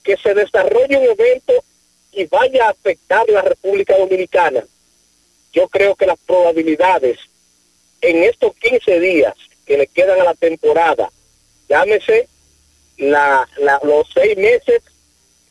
Que 0.04 0.18
se 0.18 0.34
desarrolle 0.34 0.98
un 0.98 1.04
evento 1.04 1.64
y 2.12 2.26
vaya 2.26 2.66
a 2.66 2.70
afectar 2.72 3.26
la 3.30 3.40
República 3.40 3.96
Dominicana. 3.96 4.66
Yo 5.50 5.68
creo 5.68 5.94
que 5.96 6.04
las 6.04 6.18
probabilidades 6.26 7.20
en 8.02 8.22
estos 8.22 8.54
15 8.56 9.00
días 9.00 9.32
que 9.64 9.78
le 9.78 9.86
quedan 9.86 10.20
a 10.20 10.24
la 10.24 10.34
temporada, 10.34 11.10
llámese 11.70 12.28
los 12.98 14.06
seis 14.12 14.36
meses 14.36 14.82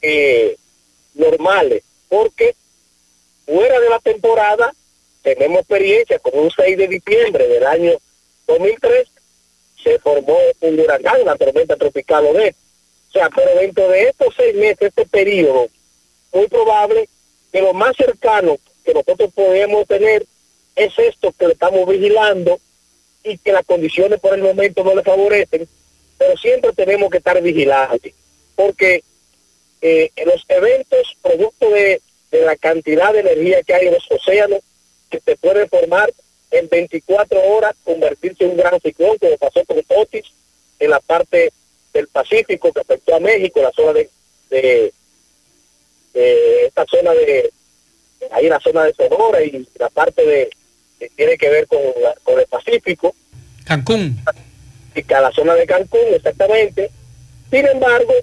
eh, 0.03 0.55
normales, 1.15 1.83
porque 2.09 2.55
fuera 3.47 3.79
de 3.79 3.89
la 3.89 3.97
temporada 3.97 4.71
tenemos 5.23 5.61
experiencia 5.61 6.19
con 6.19 6.37
un 6.37 6.51
6 6.51 6.77
de 6.77 6.87
diciembre 6.87 7.47
del 7.47 7.65
año 7.65 7.97
2003 8.45 9.07
se 9.83 9.99
formó 9.99 10.37
un 10.61 10.79
huracán, 10.79 11.21
una 11.21 11.35
tormenta 11.35 11.75
tropical 11.75 12.25
O 12.25 13.11
sea, 13.11 13.29
pero 13.29 13.59
dentro 13.59 13.87
de 13.89 14.09
estos 14.09 14.33
seis 14.35 14.55
meses, 14.55 14.81
este 14.81 15.05
periodo, 15.05 15.67
muy 16.33 16.47
probable 16.47 17.07
que 17.51 17.61
lo 17.61 17.73
más 17.73 17.95
cercano 17.95 18.57
que 18.85 18.93
nosotros 18.93 19.31
podemos 19.33 19.85
tener 19.87 20.25
es 20.75 20.97
esto 20.97 21.33
que 21.37 21.47
le 21.47 21.53
estamos 21.53 21.87
vigilando 21.87 22.59
y 23.23 23.37
que 23.37 23.51
las 23.51 23.65
condiciones 23.65 24.19
por 24.19 24.33
el 24.33 24.41
momento 24.41 24.83
no 24.83 24.95
le 24.95 25.03
favorecen, 25.03 25.67
pero 26.17 26.37
siempre 26.37 26.71
tenemos 26.73 27.09
que 27.09 27.17
estar 27.17 27.41
vigilantes, 27.41 28.13
porque 28.55 29.03
eh, 29.81 30.11
los 30.25 30.43
eventos, 30.47 31.17
producto 31.21 31.69
de, 31.69 32.01
de, 32.31 32.41
la 32.41 32.55
cantidad 32.55 33.13
de 33.13 33.19
energía 33.19 33.63
que 33.63 33.73
hay 33.73 33.87
en 33.87 33.93
los 33.93 34.09
océanos, 34.09 34.61
que 35.09 35.19
se 35.19 35.35
puede 35.35 35.67
formar 35.67 36.11
en 36.51 36.67
24 36.69 37.41
horas, 37.41 37.75
convertirse 37.83 38.43
en 38.43 38.51
un 38.51 38.57
gran 38.57 38.79
ciclón, 38.79 39.17
como 39.17 39.37
pasó 39.37 39.63
con 39.65 39.81
Otis 39.87 40.25
en 40.79 40.89
la 40.89 40.99
parte 40.99 41.51
del 41.93 42.07
Pacífico 42.07 42.71
que 42.71 42.81
afectó 42.81 43.15
a 43.15 43.19
México, 43.19 43.61
la 43.61 43.71
zona 43.71 43.93
de, 43.93 44.09
de 44.49 44.93
esta 46.65 46.85
zona 46.85 47.11
de, 47.11 47.51
ahí 48.31 48.49
la 48.49 48.59
zona 48.59 48.83
de 48.83 48.93
Sonora 48.93 49.41
y 49.43 49.67
la 49.79 49.89
parte 49.89 50.25
de 50.25 50.49
que 50.99 51.09
tiene 51.09 51.37
que 51.37 51.49
ver 51.49 51.67
con, 51.67 51.79
con 52.23 52.39
el 52.39 52.45
Pacífico. 52.45 53.15
Cancún. 53.65 54.19
Y 54.93 55.03
la 55.09 55.31
zona 55.31 55.55
de 55.55 55.65
Cancún, 55.65 56.13
exactamente. 56.13 56.91
Sin 57.49 57.65
embargo, 57.65 58.13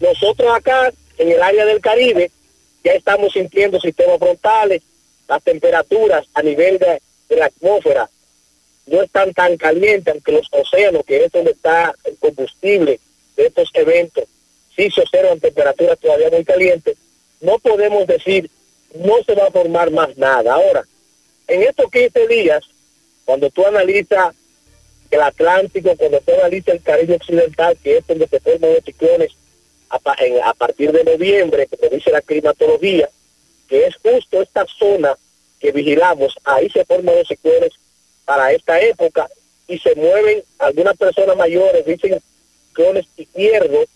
nosotros 0.00 0.50
acá, 0.54 0.92
en 1.16 1.32
el 1.32 1.42
área 1.42 1.64
del 1.64 1.80
Caribe, 1.80 2.30
ya 2.84 2.92
estamos 2.92 3.32
sintiendo 3.32 3.80
sistemas 3.80 4.18
frontales, 4.18 4.82
las 5.28 5.42
temperaturas 5.42 6.26
a 6.34 6.42
nivel 6.42 6.78
de, 6.78 7.00
de 7.28 7.36
la 7.36 7.46
atmósfera 7.46 8.08
no 8.86 9.02
están 9.02 9.34
tan 9.34 9.56
calientes, 9.56 10.12
aunque 10.12 10.32
los 10.32 10.48
océanos, 10.50 11.04
que 11.04 11.24
es 11.24 11.32
donde 11.32 11.50
está 11.50 11.94
el 12.04 12.16
combustible 12.16 13.00
de 13.36 13.46
estos 13.46 13.70
eventos, 13.74 14.24
sí 14.74 14.90
se 14.90 15.02
observan 15.02 15.40
temperaturas 15.40 15.98
todavía 15.98 16.30
muy 16.30 16.44
calientes, 16.44 16.96
no 17.40 17.58
podemos 17.58 18.06
decir 18.06 18.50
no 18.94 19.22
se 19.24 19.34
va 19.34 19.46
a 19.46 19.50
formar 19.50 19.90
más 19.90 20.16
nada. 20.16 20.54
Ahora, 20.54 20.84
en 21.46 21.62
estos 21.62 21.90
15 21.90 22.26
días, 22.26 22.64
cuando 23.24 23.50
tú 23.50 23.66
analizas 23.66 24.34
el 25.10 25.20
Atlántico, 25.20 25.94
cuando 25.96 26.20
tú 26.20 26.32
analizas 26.32 26.74
el 26.74 26.82
Caribe 26.82 27.16
Occidental, 27.16 27.76
que 27.82 27.98
es 27.98 28.06
donde 28.06 28.26
se 28.26 28.40
forman 28.40 28.74
los 28.74 28.84
ciclones 28.84 29.32
a, 29.90 30.54
partir 30.54 30.92
de 30.92 31.04
noviembre, 31.04 31.66
que 31.66 31.88
dice 31.88 32.10
la 32.10 32.20
climatología, 32.20 33.08
que 33.68 33.86
es 33.86 33.96
justo 33.96 34.42
esta 34.42 34.66
zona 34.66 35.16
que 35.60 35.72
vigilamos, 35.72 36.38
ahí 36.44 36.68
se 36.70 36.84
forman 36.84 37.16
los 37.16 37.28
ciclones 37.28 37.72
para 38.24 38.52
esta 38.52 38.80
época 38.80 39.28
y 39.66 39.78
se 39.78 39.94
mueven 39.94 40.42
algunas 40.58 40.96
personas 40.96 41.36
mayores, 41.36 41.84
dicen 41.84 42.18
ciclones 42.68 43.06
izquierdos, 43.16 43.86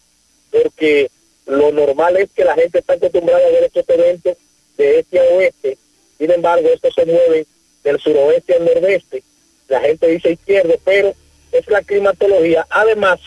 porque 0.50 1.10
lo 1.46 1.72
normal 1.72 2.16
es 2.16 2.30
que 2.30 2.44
la 2.44 2.54
gente 2.54 2.78
está 2.78 2.94
acostumbrada 2.94 3.46
a 3.46 3.50
ver 3.50 3.64
estos 3.64 3.88
eventos 3.88 4.36
de 4.76 4.98
este 4.98 5.18
a 5.18 5.22
oeste, 5.34 5.78
sin 6.18 6.30
embargo, 6.30 6.68
estos 6.68 6.94
se 6.94 7.04
mueven 7.04 7.46
del 7.82 7.98
suroeste 7.98 8.54
al 8.54 8.64
nordeste, 8.64 9.22
la 9.68 9.80
gente 9.80 10.06
dice 10.06 10.32
izquierdo, 10.32 10.74
pero 10.84 11.14
es 11.50 11.68
la 11.68 11.82
climatología. 11.82 12.66
Además, 12.70 13.20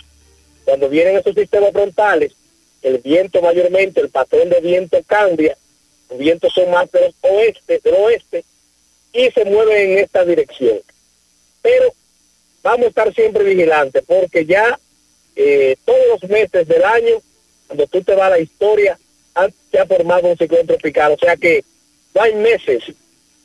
cuando 0.64 0.90
vienen 0.90 1.18
esos 1.18 1.36
sistemas 1.36 1.72
frontales, 1.72 2.34
el 2.82 3.00
viento 3.00 3.42
mayormente, 3.42 4.02
el 4.02 4.10
patrón 4.10 4.50
de 4.50 4.62
viento 4.62 4.98
cambia, 5.08 5.58
los 6.10 6.20
vientos 6.20 6.54
son 6.54 6.72
más 6.72 6.92
del 6.92 7.14
oeste, 7.22 7.80
del 7.84 7.94
oeste, 7.96 8.44
y 9.14 9.32
se 9.32 9.46
mueven 9.46 9.92
en 9.92 9.98
esta 10.00 10.26
dirección. 10.26 10.80
Pero 11.62 11.94
vamos 12.62 12.86
a 12.86 12.90
estar 12.90 13.14
siempre 13.14 13.44
vigilantes, 13.44 14.04
porque 14.06 14.46
ya 14.46 14.80
eh, 15.36 15.76
todos 15.86 16.22
los 16.22 16.30
meses 16.30 16.68
del 16.68 16.84
año, 16.84 17.22
cuando 17.68 17.88
tú 17.88 18.02
te 18.02 18.16
vas 18.16 18.28
a 18.28 18.32
la 18.32 18.40
historia, 18.40 19.00
se 19.72 19.80
ha 19.80 19.86
formado 19.86 20.28
un 20.28 20.38
ciclón 20.38 20.66
tropical. 20.66 21.14
O 21.14 21.18
sea 21.18 21.36
que 21.36 21.64
no 22.14 22.22
hay 22.22 22.36
meses 22.36 22.84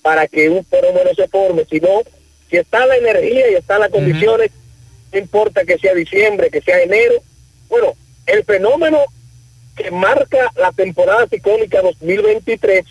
para 0.02 0.28
que 0.28 0.48
un 0.48 0.64
fenómeno 0.64 1.10
se 1.14 1.28
forme, 1.28 1.66
sino 1.68 2.02
si 2.48 2.56
está 2.56 2.86
la 2.86 2.96
energía 2.96 3.50
y 3.50 3.54
están 3.54 3.80
las 3.80 3.90
condiciones, 3.90 4.50
no 5.12 5.18
importa 5.18 5.64
que 5.64 5.78
sea 5.78 5.94
diciembre, 5.94 6.50
que 6.50 6.60
sea 6.60 6.82
enero. 6.82 7.22
Bueno, 7.68 7.94
el 8.26 8.44
fenómeno 8.44 9.04
que 9.76 9.90
marca 9.90 10.52
la 10.56 10.72
temporada 10.72 11.26
ciclónica 11.28 11.82
2023 11.82 12.84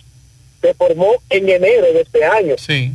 se 0.61 0.73
formó 0.73 1.15
en 1.29 1.49
enero 1.49 1.93
de 1.93 2.01
este 2.01 2.23
año. 2.23 2.55
Sí. 2.57 2.93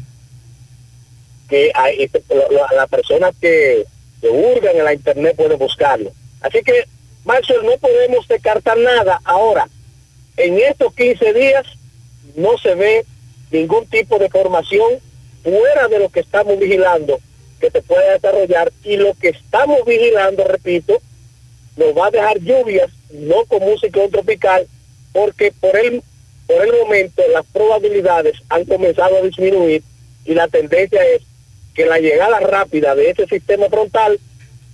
Que 1.49 1.71
hay, 1.75 2.03
este, 2.03 2.23
la, 2.29 2.77
la 2.77 2.87
persona 2.87 3.31
que, 3.41 3.85
que 4.21 4.29
hurgan 4.29 4.77
en 4.77 4.85
la 4.85 4.95
internet 4.95 5.37
puede 5.37 5.57
buscarlo. 5.57 6.13
Así 6.41 6.63
que, 6.63 6.85
Marcel, 7.25 7.59
no 7.65 7.77
podemos 7.79 8.27
descartar 8.29 8.77
nada 8.79 9.21
ahora. 9.25 9.69
En 10.37 10.59
estos 10.59 10.93
15 10.95 11.33
días 11.33 11.67
no 12.37 12.59
se 12.59 12.75
ve 12.75 13.05
ningún 13.51 13.87
tipo 13.87 14.19
de 14.19 14.29
formación 14.29 14.99
fuera 15.43 15.89
de 15.89 15.99
lo 15.99 16.09
que 16.09 16.21
estamos 16.21 16.59
vigilando 16.59 17.21
que 17.61 17.71
se 17.71 17.83
pueda 17.83 18.13
desarrollar 18.13 18.73
y 18.83 18.97
lo 18.97 19.15
que 19.15 19.29
estamos 19.29 19.85
vigilando, 19.87 20.45
repito, 20.45 21.01
nos 21.77 21.97
va 21.97 22.09
a 22.09 22.11
dejar 22.11 22.39
lluvias, 22.41 22.91
no 23.15 23.45
como 23.47 23.67
un 23.67 23.79
ciclón 23.79 24.11
tropical, 24.11 24.67
porque 25.13 25.53
por 25.53 25.77
el, 25.77 26.03
por 26.47 26.63
el 26.67 26.73
momento 26.73 27.23
las 27.33 27.47
probabilidades 27.47 28.37
han 28.49 28.65
comenzado 28.65 29.17
a 29.17 29.23
disminuir 29.23 29.83
y 30.25 30.35
la 30.35 30.49
tendencia 30.49 31.03
es 31.05 31.23
que 31.75 31.87
la 31.87 31.99
llegada 31.99 32.41
rápida 32.41 32.95
de 32.95 33.11
este 33.11 33.27
sistema 33.27 33.69
frontal 33.69 34.19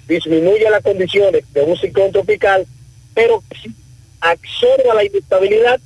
disminuye 0.07 0.68
las 0.70 0.83
condiciones 0.83 1.44
de 1.53 1.62
un 1.62 1.76
ciclón 1.76 2.12
tropical, 2.12 2.66
pero 3.14 3.42
absorba 4.20 4.94
la 4.94 5.05
inestabilidad 5.05 5.81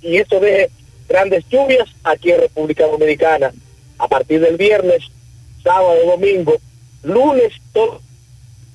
y 0.00 0.18
eso 0.18 0.40
deje 0.40 0.70
grandes 1.08 1.44
lluvias 1.48 1.88
aquí 2.02 2.30
en 2.30 2.40
República 2.40 2.86
Dominicana 2.86 3.52
a 3.98 4.08
partir 4.08 4.40
del 4.40 4.56
viernes, 4.56 5.04
sábado, 5.62 5.98
domingo, 6.04 6.56
lunes, 7.02 7.52
todo, 7.72 8.00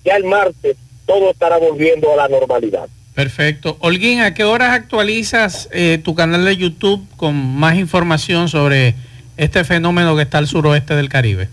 ya 0.04 0.16
el 0.16 0.24
martes, 0.24 0.78
todo 1.06 1.32
estará 1.32 1.58
volviendo 1.58 2.12
a 2.14 2.16
la 2.16 2.28
normalidad. 2.28 2.90
Perfecto. 3.14 3.78
Olguín, 3.82 4.22
¿a 4.22 4.34
qué 4.34 4.44
horas 4.44 4.72
actualizas 4.72 5.68
eh, 5.72 6.00
tu 6.04 6.16
canal 6.16 6.46
de 6.46 6.56
YouTube 6.56 7.06
con 7.18 7.36
más 7.36 7.78
información 7.78 8.48
sobre 8.48 8.96
este 9.38 9.64
fenómeno 9.64 10.16
que 10.16 10.22
está 10.24 10.38
al 10.38 10.48
suroeste 10.48 10.96
del 10.96 11.10
Caribe? 11.10 11.50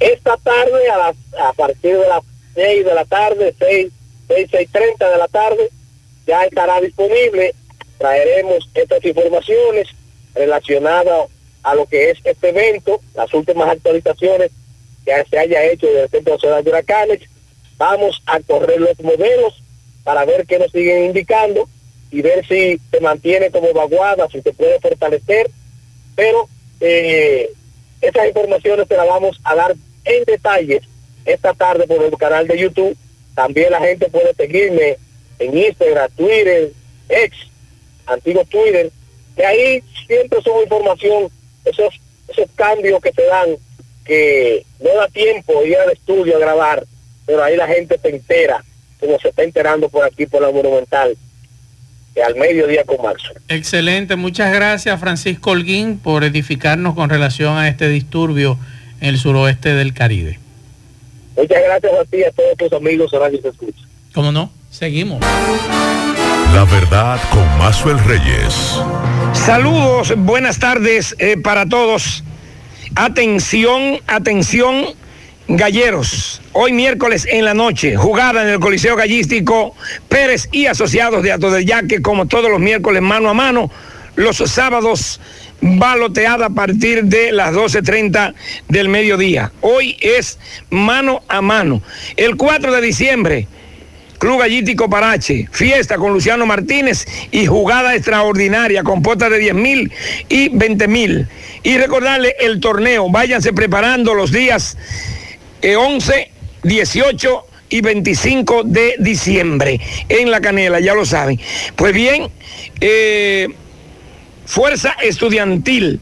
Esta 0.00 0.36
tarde, 0.38 0.90
a, 0.90 0.98
las, 0.98 1.16
a 1.40 1.52
partir 1.52 1.96
de 1.96 2.08
las 2.08 2.22
6 2.54 2.84
de 2.84 2.94
la 2.94 3.04
tarde, 3.04 3.54
6, 3.58 3.88
6, 4.28 4.48
6.30 4.50 5.12
de 5.12 5.18
la 5.18 5.28
tarde, 5.28 5.70
ya 6.26 6.44
estará 6.44 6.80
disponible. 6.80 7.54
Traeremos 7.98 8.68
estas 8.74 9.04
informaciones 9.04 9.88
relacionadas 10.34 11.28
a 11.62 11.74
lo 11.74 11.86
que 11.86 12.10
es 12.10 12.18
este 12.24 12.48
evento, 12.50 13.00
las 13.14 13.32
últimas 13.34 13.68
actualizaciones 13.68 14.50
que 15.04 15.12
se 15.28 15.38
haya 15.38 15.64
hecho 15.64 15.86
desde 15.86 16.02
el 16.02 16.10
Centro 16.10 16.34
Nacional 16.34 16.64
de 16.64 16.70
Huracanes. 16.70 17.20
Vamos 17.76 18.22
a 18.26 18.40
correr 18.40 18.80
los 18.80 18.98
modelos 19.00 19.62
para 20.08 20.24
ver 20.24 20.46
qué 20.46 20.58
nos 20.58 20.72
siguen 20.72 21.04
indicando 21.04 21.68
y 22.10 22.22
ver 22.22 22.42
si 22.46 22.80
se 22.90 23.00
mantiene 23.00 23.50
como 23.50 23.74
vaguada, 23.74 24.26
si 24.32 24.40
se 24.40 24.54
puede 24.54 24.80
fortalecer, 24.80 25.50
pero 26.16 26.48
eh, 26.80 27.50
esas 28.00 28.28
informaciones 28.28 28.88
se 28.88 28.96
las 28.96 29.06
vamos 29.06 29.38
a 29.44 29.54
dar 29.54 29.76
en 30.06 30.24
detalle 30.24 30.80
esta 31.26 31.52
tarde 31.52 31.86
por 31.86 32.02
el 32.02 32.16
canal 32.16 32.48
de 32.48 32.58
YouTube. 32.58 32.96
También 33.34 33.70
la 33.70 33.80
gente 33.80 34.08
puede 34.08 34.32
seguirme 34.32 34.96
en 35.40 35.58
Instagram, 35.58 36.10
Twitter, 36.16 36.72
ex, 37.10 37.36
antiguo 38.06 38.46
Twitter, 38.46 38.90
que 39.36 39.44
ahí 39.44 39.82
siempre 40.06 40.40
subo 40.40 40.62
información, 40.62 41.30
esos, 41.66 42.00
esos 42.28 42.48
cambios 42.54 42.98
que 43.02 43.12
se 43.12 43.24
dan, 43.24 43.56
que 44.06 44.64
no 44.80 44.88
da 44.94 45.08
tiempo 45.08 45.62
ir 45.64 45.76
al 45.76 45.90
estudio 45.90 46.36
a 46.36 46.40
grabar, 46.40 46.86
pero 47.26 47.44
ahí 47.44 47.56
la 47.56 47.66
gente 47.66 47.98
se 48.00 48.08
entera 48.08 48.64
como 48.98 49.18
se 49.18 49.28
está 49.28 49.42
enterando 49.42 49.88
por 49.88 50.04
aquí 50.04 50.26
por 50.26 50.42
la 50.42 50.50
Monumental, 50.50 51.16
que 52.14 52.22
al 52.22 52.34
mediodía 52.36 52.84
con 52.84 53.00
marzo. 53.02 53.32
Excelente, 53.48 54.16
muchas 54.16 54.52
gracias 54.52 54.98
Francisco 54.98 55.50
Holguín 55.50 55.98
por 55.98 56.24
edificarnos 56.24 56.94
con 56.94 57.10
relación 57.10 57.56
a 57.56 57.68
este 57.68 57.88
disturbio 57.88 58.58
en 59.00 59.08
el 59.08 59.18
suroeste 59.18 59.74
del 59.74 59.94
Caribe. 59.94 60.38
Muchas 61.36 61.62
gracias 61.62 61.92
a 61.92 62.04
ti 62.04 62.16
y 62.18 62.24
a 62.24 62.32
todos 62.32 62.56
tus 62.56 62.72
amigos 62.72 63.12
Radio 63.12 63.40
Se 63.40 63.48
Escucha. 63.48 63.82
¿Cómo 64.12 64.32
no? 64.32 64.50
Seguimos. 64.70 65.20
La 66.52 66.64
verdad 66.64 67.20
con 67.30 67.46
Mazuel 67.58 67.98
Reyes. 68.00 68.80
Saludos, 69.32 70.14
buenas 70.16 70.58
tardes 70.58 71.14
eh, 71.18 71.36
para 71.36 71.66
todos. 71.66 72.24
Atención, 72.96 74.00
atención 74.06 74.86
Galleros, 75.50 76.42
hoy 76.52 76.74
miércoles 76.74 77.26
en 77.26 77.42
la 77.46 77.54
noche, 77.54 77.96
jugada 77.96 78.42
en 78.42 78.50
el 78.50 78.60
Coliseo 78.60 78.96
Gallístico 78.96 79.74
Pérez 80.06 80.46
y 80.52 80.66
Asociados 80.66 81.22
de 81.22 81.32
Ato 81.32 81.50
del 81.50 81.64
Yaque, 81.64 82.02
como 82.02 82.26
todos 82.26 82.50
los 82.50 82.60
miércoles 82.60 83.00
mano 83.00 83.30
a 83.30 83.34
mano, 83.34 83.70
los 84.14 84.36
sábados 84.36 85.22
baloteada 85.62 86.46
a 86.46 86.50
partir 86.50 87.04
de 87.04 87.32
las 87.32 87.54
12.30 87.54 88.34
del 88.68 88.90
mediodía. 88.90 89.50
Hoy 89.62 89.96
es 90.02 90.38
mano 90.68 91.22
a 91.28 91.40
mano. 91.40 91.80
El 92.18 92.36
4 92.36 92.70
de 92.70 92.82
diciembre, 92.82 93.48
Club 94.18 94.40
Gallístico 94.40 94.90
Parache, 94.90 95.48
fiesta 95.50 95.96
con 95.96 96.12
Luciano 96.12 96.44
Martínez 96.44 97.06
y 97.30 97.46
jugada 97.46 97.94
extraordinaria 97.94 98.82
con 98.82 99.00
potas 99.00 99.30
de 99.30 99.38
10 99.38 99.54
mil 99.54 99.92
y 100.28 100.50
20 100.50 100.88
mil. 100.88 101.26
Y 101.62 101.78
recordarle 101.78 102.34
el 102.38 102.60
torneo, 102.60 103.08
váyanse 103.08 103.54
preparando 103.54 104.12
los 104.12 104.30
días 104.30 104.76
11, 105.62 106.30
18 106.62 107.44
y 107.70 107.80
25 107.80 108.64
de 108.64 108.94
diciembre 108.98 109.80
en 110.08 110.30
La 110.30 110.40
Canela, 110.40 110.80
ya 110.80 110.94
lo 110.94 111.04
saben. 111.04 111.40
Pues 111.76 111.92
bien, 111.92 112.30
eh, 112.80 113.48
Fuerza 114.46 114.96
Estudiantil 115.02 116.00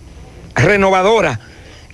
Renovadora. 0.55 1.41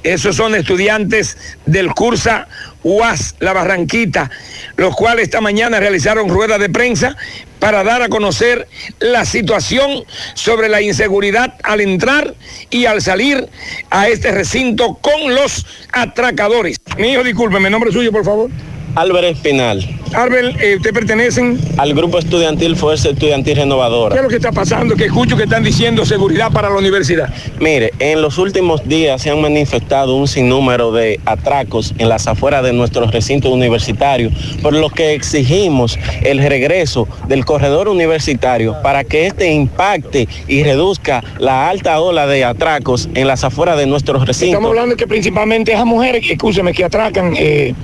Esos 0.03 0.37
son 0.37 0.55
estudiantes 0.55 1.37
del 1.65 1.93
Cursa 1.95 2.49
UAS 2.83 3.37
La 3.39 3.53
Barranquita, 3.53 4.31
los 4.77 4.97
cuales 4.97 5.25
esta 5.25 5.41
mañana 5.41 5.79
realizaron 5.79 6.29
rueda 6.29 6.59
de 6.59 6.69
prensa 6.69 7.17
para 7.61 7.85
dar 7.85 8.03
a 8.03 8.09
conocer 8.09 8.67
la 8.99 9.25
situación 9.25 10.05
sobre 10.35 10.69
la 10.69 10.83
inseguridad 10.83 11.55
al 11.63 11.81
entrar 11.81 12.35
y 12.71 12.87
al 12.87 13.01
salir 13.01 13.49
a 13.91 14.09
este 14.09 14.33
recinto 14.33 14.99
con 15.01 15.35
los 15.35 15.65
atracadores. 15.93 16.79
Mi 16.99 17.13
hijo, 17.13 17.23
discúlpeme, 17.23 17.71
nombre 17.71 17.93
suyo, 17.93 18.11
por 18.11 18.25
favor. 18.25 18.51
Álvarez 18.97 19.37
Espinal. 19.37 20.02
Albert, 20.15 20.61
eh, 20.61 20.77
¿usted 20.77 20.93
pertenecen? 20.93 21.59
Al 21.79 21.95
grupo 21.95 22.19
estudiantil 22.19 22.77
Fuerza 22.77 23.11
Estudiantil 23.11 23.57
Renovadora. 23.57 24.15
¿Qué 24.15 24.19
es 24.19 24.23
lo 24.23 24.29
que 24.29 24.37
está 24.37 24.53
pasando? 24.53 24.95
Que 24.95 25.07
escucho 25.07 25.37
que 25.37 25.45
están 25.45 25.63
diciendo 25.63 26.05
seguridad 26.05 26.53
para 26.53 26.69
la 26.69 26.77
universidad. 26.77 27.33
Mire, 27.61 27.93
en 27.99 28.21
los 28.21 28.37
últimos 28.37 28.87
días 28.87 29.23
se 29.23 29.31
han 29.31 29.41
manifestado 29.41 30.17
un 30.17 30.29
sinnúmero 30.29 30.93
de 30.93 31.19
atracos 31.25 31.95
en 31.99 32.09
las 32.09 32.27
afueras 32.27 32.63
de 32.63 32.73
nuestros 32.73 33.11
recintos 33.11 33.51
universitarios, 33.51 34.33
por 34.63 34.75
lo 34.75 34.91
que 34.91 35.15
exigimos 35.15 35.99
el 36.23 36.39
regreso 36.39 37.09
del 37.29 37.45
corredor 37.45 37.89
universitario 37.89 38.77
para 38.83 39.05
que 39.05 39.27
este 39.27 39.51
impacte 39.51 40.29
y 40.47 40.63
reduzca 40.63 41.25
la 41.39 41.71
alta 41.71 42.01
ola 42.01 42.27
de 42.27 42.45
atracos 42.45 43.09
en 43.15 43.27
las 43.27 43.45
afueras 43.45 43.79
de 43.79 43.87
nuestros 43.87 44.27
recintos. 44.27 44.55
Estamos 44.55 44.71
hablando 44.71 44.97
que 44.97 45.07
principalmente 45.07 45.73
esas 45.73 45.87
mujeres, 45.87 46.25
escúcheme, 46.29 46.75
que 46.75 46.85
atracan, 46.85 47.35
eh, 47.37 47.75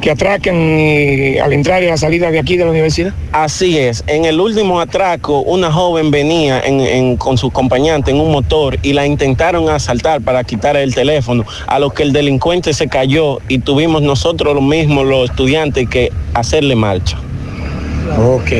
que 0.00 0.10
atracan 0.10 0.54
eh, 0.54 1.40
al 1.42 1.52
entrar 1.64 1.82
y 1.82 1.86
a 1.86 1.90
la 1.92 1.96
salida 1.96 2.30
de 2.30 2.38
aquí 2.38 2.58
de 2.58 2.64
la 2.66 2.70
universidad. 2.72 3.14
Así 3.32 3.78
es. 3.78 4.04
En 4.06 4.26
el 4.26 4.38
último 4.38 4.80
atraco, 4.80 5.40
una 5.40 5.72
joven 5.72 6.10
venía 6.10 6.60
en- 6.60 7.16
con 7.16 7.38
su 7.38 7.46
acompañante 7.46 8.10
en 8.10 8.20
un 8.20 8.30
motor 8.30 8.78
y 8.82 8.92
la 8.92 9.06
intentaron 9.06 9.70
asaltar 9.70 10.20
para 10.20 10.44
quitar 10.44 10.76
el 10.76 10.94
teléfono, 10.94 11.46
a 11.66 11.78
lo 11.78 11.88
que 11.88 12.02
el 12.02 12.12
delincuente 12.12 12.74
se 12.74 12.86
cayó 12.88 13.38
y 13.48 13.60
tuvimos 13.60 14.02
nosotros 14.02 14.54
lo 14.54 14.60
mismo, 14.60 15.04
los 15.04 15.30
estudiantes, 15.30 15.88
que 15.88 16.12
hacerle 16.34 16.74
marcha. 16.74 17.16
Ok. 18.18 18.50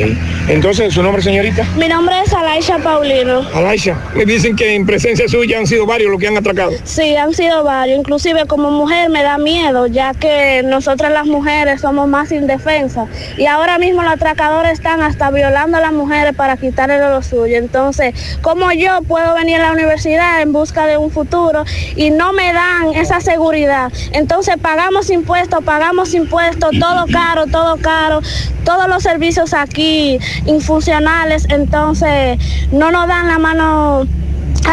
Entonces, 0.47 0.93
¿su 0.93 1.03
nombre, 1.03 1.21
señorita? 1.21 1.63
Mi 1.77 1.87
nombre 1.87 2.15
es 2.25 2.33
Alaisha 2.33 2.79
Paulino. 2.79 3.47
Alaisha, 3.53 3.97
me 4.15 4.25
dicen 4.25 4.55
que 4.55 4.75
en 4.75 4.85
presencia 4.85 5.27
suya 5.27 5.59
han 5.59 5.67
sido 5.67 5.85
varios 5.85 6.11
los 6.11 6.19
que 6.19 6.27
han 6.27 6.37
atracado. 6.37 6.71
Sí, 6.83 7.15
han 7.15 7.33
sido 7.33 7.63
varios. 7.63 7.99
Inclusive 7.99 8.45
como 8.47 8.71
mujer 8.71 9.09
me 9.09 9.23
da 9.23 9.37
miedo, 9.37 9.87
ya 9.87 10.13
que 10.13 10.63
nosotras 10.63 11.11
las 11.11 11.25
mujeres 11.25 11.81
somos 11.81 12.07
más 12.07 12.31
indefensas. 12.31 13.07
Y 13.37 13.45
ahora 13.45 13.77
mismo 13.77 14.03
los 14.03 14.13
atracadores 14.13 14.73
están 14.73 15.01
hasta 15.01 15.31
violando 15.31 15.77
a 15.77 15.81
las 15.81 15.93
mujeres 15.93 16.35
para 16.35 16.57
quitarle 16.57 16.97
lo 16.99 17.21
suyo. 17.21 17.57
Entonces, 17.57 18.13
¿cómo 18.41 18.71
yo 18.71 19.01
puedo 19.07 19.35
venir 19.35 19.57
a 19.57 19.67
la 19.67 19.71
universidad 19.73 20.41
en 20.41 20.53
busca 20.53 20.87
de 20.87 20.97
un 20.97 21.11
futuro 21.11 21.65
y 21.95 22.09
no 22.09 22.33
me 22.33 22.53
dan 22.53 22.93
esa 22.95 23.19
seguridad? 23.19 23.91
Entonces 24.11 24.55
pagamos 24.61 25.09
impuestos, 25.09 25.63
pagamos 25.63 26.13
impuestos, 26.13 26.71
todo 26.79 27.05
caro, 27.11 27.45
todo 27.47 27.77
caro, 27.77 28.21
todos 28.63 28.87
los 28.87 29.03
servicios 29.03 29.34
aquí 29.53 30.19
infuncionales, 30.45 31.45
entonces 31.49 32.37
no 32.71 32.91
nos 32.91 33.07
dan 33.07 33.27
la 33.27 33.37
mano 33.37 34.07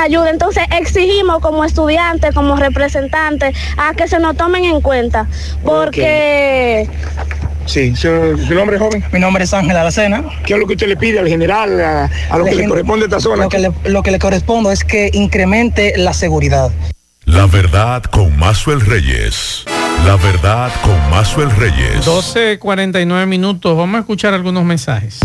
ayuda. 0.01 0.31
Entonces 0.31 0.65
exigimos 0.79 1.41
como 1.41 1.65
estudiantes, 1.65 2.35
como 2.35 2.57
representantes, 2.57 3.57
a 3.77 3.95
que 3.95 4.09
se 4.09 4.19
nos 4.19 4.37
tomen 4.37 4.65
en 4.65 4.81
cuenta, 4.81 5.27
porque 5.65 6.89
Sí, 7.67 7.95
¿su, 7.95 8.39
su 8.47 8.55
nombre 8.55 8.79
joven? 8.79 9.05
Mi 9.13 9.21
nombre 9.21 9.45
es 9.45 9.55
Ángel 9.55 9.77
Aracena. 9.77 10.25
¿Qué 10.45 10.55
es 10.55 10.59
lo 10.59 10.67
que 10.67 10.73
usted 10.73 10.89
le 10.89 10.97
pide 10.97 11.21
al 11.21 11.29
general, 11.29 11.81
a, 11.81 12.11
a 12.31 12.39
lo 12.39 12.45
que 12.45 12.57
le 12.57 12.69
corresponde 12.69 13.05
a 13.05 13.07
esta 13.07 13.21
zona? 13.21 13.45
Lo 13.45 13.49
que 13.49 13.59
le, 13.61 13.73
lo 13.85 14.03
que 14.03 14.11
le 14.11 14.19
corresponde 14.19 14.73
es 14.73 14.85
que 14.85 15.11
incremente 15.13 15.95
la 15.97 16.13
seguridad. 16.13 16.71
La 17.25 17.47
verdad 17.47 18.03
con 18.03 18.37
Mazuel 18.37 18.81
Reyes. 18.81 19.65
La 20.07 20.17
verdad 20.17 20.71
con 20.83 21.11
Mazuel 21.11 21.51
Reyes. 21.53 22.05
12.49 22.05 23.27
minutos. 23.27 23.77
Vamos 23.77 23.97
a 23.97 24.01
escuchar 24.01 24.35
algunos 24.35 24.65
mensajes. 24.65 25.21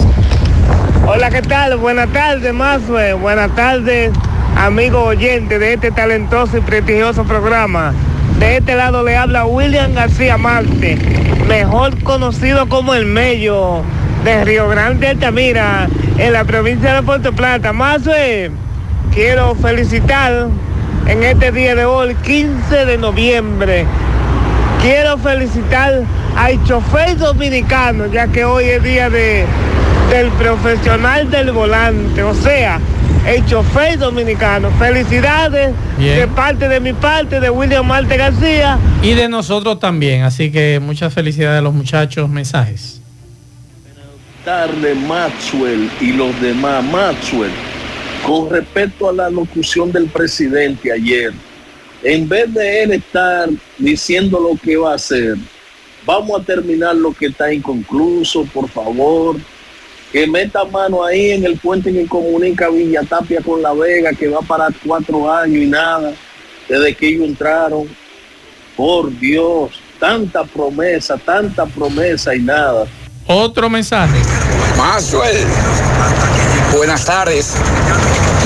Hola, 1.08 1.32
¿qué 1.32 1.42
tal? 1.42 1.78
Buenas 1.78 2.12
tardes, 2.14 2.54
Mazue. 2.54 3.14
Buenas 3.14 3.56
tardes, 3.56 4.12
amigo 4.56 5.04
oyente 5.04 5.58
de 5.58 5.74
este 5.74 5.90
talentoso 5.90 6.58
y 6.58 6.62
prestigioso 6.62 7.24
programa. 7.24 7.94
De 8.40 8.58
este 8.58 8.76
lado 8.76 9.04
le 9.04 9.18
habla 9.18 9.46
William 9.46 9.94
García 9.96 10.38
Marte, 10.38 10.96
mejor 11.48 12.04
conocido 12.04 12.70
como 12.70 12.94
el 12.94 13.06
Mello 13.08 13.82
de 14.24 14.46
Río 14.46 14.70
Grande 14.70 15.08
Altamira, 15.08 15.88
en 16.20 16.34
la 16.34 16.44
provincia 16.44 16.94
de 16.94 17.02
Puerto 17.02 17.34
Plata. 17.34 17.74
Mazue, 17.74 18.52
quiero 19.12 19.56
felicitar 19.56 20.50
en 21.08 21.24
este 21.24 21.52
día 21.52 21.74
de 21.74 21.86
hoy, 21.86 22.14
15 22.16 22.86
de 22.86 22.98
noviembre, 22.98 23.88
quiero 24.82 25.18
felicitar 25.18 26.04
al 26.36 26.64
chofer 26.64 27.18
dominicano, 27.18 28.08
ya 28.08 28.28
que 28.28 28.46
hoy 28.46 28.66
es 28.66 28.84
día 28.84 29.10
de, 29.10 29.46
del 30.10 30.30
profesional 30.32 31.30
del 31.30 31.52
volante, 31.52 32.24
o 32.24 32.34
sea, 32.34 32.80
el 33.28 33.46
chofer 33.46 34.00
dominicano. 34.00 34.72
Felicidades 34.80 35.74
Bien. 35.98 36.20
de 36.20 36.28
parte 36.28 36.68
de 36.68 36.80
mi 36.80 36.94
parte, 36.94 37.40
de 37.40 37.50
William 37.50 37.86
Marte 37.86 38.18
García. 38.18 38.80
Y 39.02 39.14
de 39.14 39.28
nosotros 39.28 39.80
también. 39.80 40.24
Así 40.24 40.52
que 40.52 40.80
muchas 40.82 41.14
felicidades 41.14 41.60
a 41.60 41.62
los 41.62 41.74
muchachos. 41.74 42.30
Mensajes. 42.30 43.02
tarde 44.46 44.96
Maxwell 44.96 45.90
y 46.00 46.14
los 46.14 46.40
demás. 46.40 46.84
Maxwell, 46.86 47.52
con 48.26 48.50
respecto 48.50 49.10
a 49.10 49.14
la 49.14 49.30
locución 49.30 49.92
del 49.92 50.08
presidente 50.08 50.92
ayer, 50.92 51.34
en 52.04 52.28
vez 52.28 52.54
de 52.54 52.84
él 52.84 52.92
estar 52.94 53.50
diciendo 53.78 54.40
lo 54.40 54.58
que 54.60 54.78
va 54.78 54.94
a 54.94 54.96
hacer, 54.96 55.36
vamos 56.06 56.40
a 56.40 56.44
terminar 56.44 56.96
lo 56.96 57.12
que 57.14 57.28
está 57.28 57.52
inconcluso, 57.54 58.46
por 58.46 58.70
favor. 58.70 59.38
Que 60.12 60.26
meta 60.26 60.64
mano 60.64 61.04
ahí 61.04 61.32
en 61.32 61.46
el 61.46 61.58
puente 61.58 61.92
que 61.92 62.06
comunica 62.08 62.70
Villa 62.70 63.02
Tapia 63.04 63.42
con 63.42 63.62
La 63.62 63.74
Vega, 63.74 64.14
que 64.14 64.30
va 64.30 64.40
para 64.40 64.68
cuatro 64.86 65.30
años 65.30 65.64
y 65.64 65.66
nada, 65.66 66.14
desde 66.70 66.96
que 66.96 67.10
ellos 67.10 67.26
entraron. 67.26 67.88
Por 68.78 69.12
Dios, 69.20 69.72
tanta 70.00 70.44
promesa, 70.46 71.18
tanta 71.18 71.66
promesa 71.66 72.34
y 72.34 72.40
nada. 72.40 72.86
Otro 73.26 73.70
mensaje. 73.70 74.16
Maxwell, 74.78 75.46
buenas 76.74 77.04
tardes. 77.04 77.56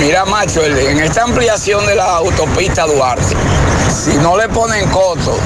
Mira, 0.02 0.26
Maxwell, 0.26 0.76
en 0.80 1.00
esta 1.00 1.22
ampliación 1.22 1.86
de 1.86 1.94
la 1.94 2.16
autopista 2.16 2.88
Duarte, 2.88 3.36
si 3.88 4.18
no 4.18 4.36
le 4.36 4.50
ponen 4.50 4.90
coto 4.90 5.38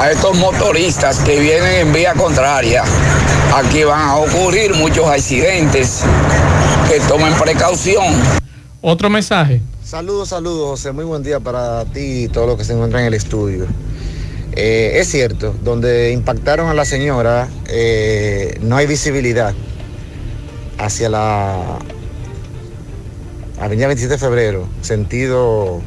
a 0.00 0.10
estos 0.10 0.34
motoristas 0.38 1.18
que 1.18 1.38
vienen 1.38 1.88
en 1.88 1.92
vía 1.92 2.14
contraria, 2.14 2.84
aquí 3.54 3.84
van 3.84 4.08
a 4.08 4.16
ocurrir 4.16 4.74
muchos 4.74 5.06
accidentes. 5.06 6.04
Que 6.88 7.00
tomen 7.00 7.34
precaución. 7.34 8.14
Otro 8.80 9.10
mensaje. 9.10 9.60
Saludos, 9.84 10.30
saludos, 10.30 10.70
José. 10.70 10.92
Muy 10.92 11.04
buen 11.04 11.22
día 11.22 11.38
para 11.38 11.84
ti 11.84 12.24
y 12.24 12.28
todos 12.28 12.46
los 12.46 12.56
que 12.56 12.64
se 12.64 12.72
encuentran 12.72 13.02
en 13.02 13.08
el 13.08 13.14
estudio. 13.14 13.66
Eh, 14.52 14.92
es 14.94 15.08
cierto, 15.10 15.54
donde 15.62 16.12
impactaron 16.12 16.70
a 16.70 16.74
la 16.74 16.86
señora, 16.86 17.46
eh, 17.68 18.58
no 18.62 18.78
hay 18.78 18.86
visibilidad 18.86 19.52
hacia 20.78 21.10
la 21.10 21.78
Avenida 23.62 23.86
27 23.86 24.14
de 24.14 24.18
Febrero, 24.18 24.68
sentido 24.80 25.80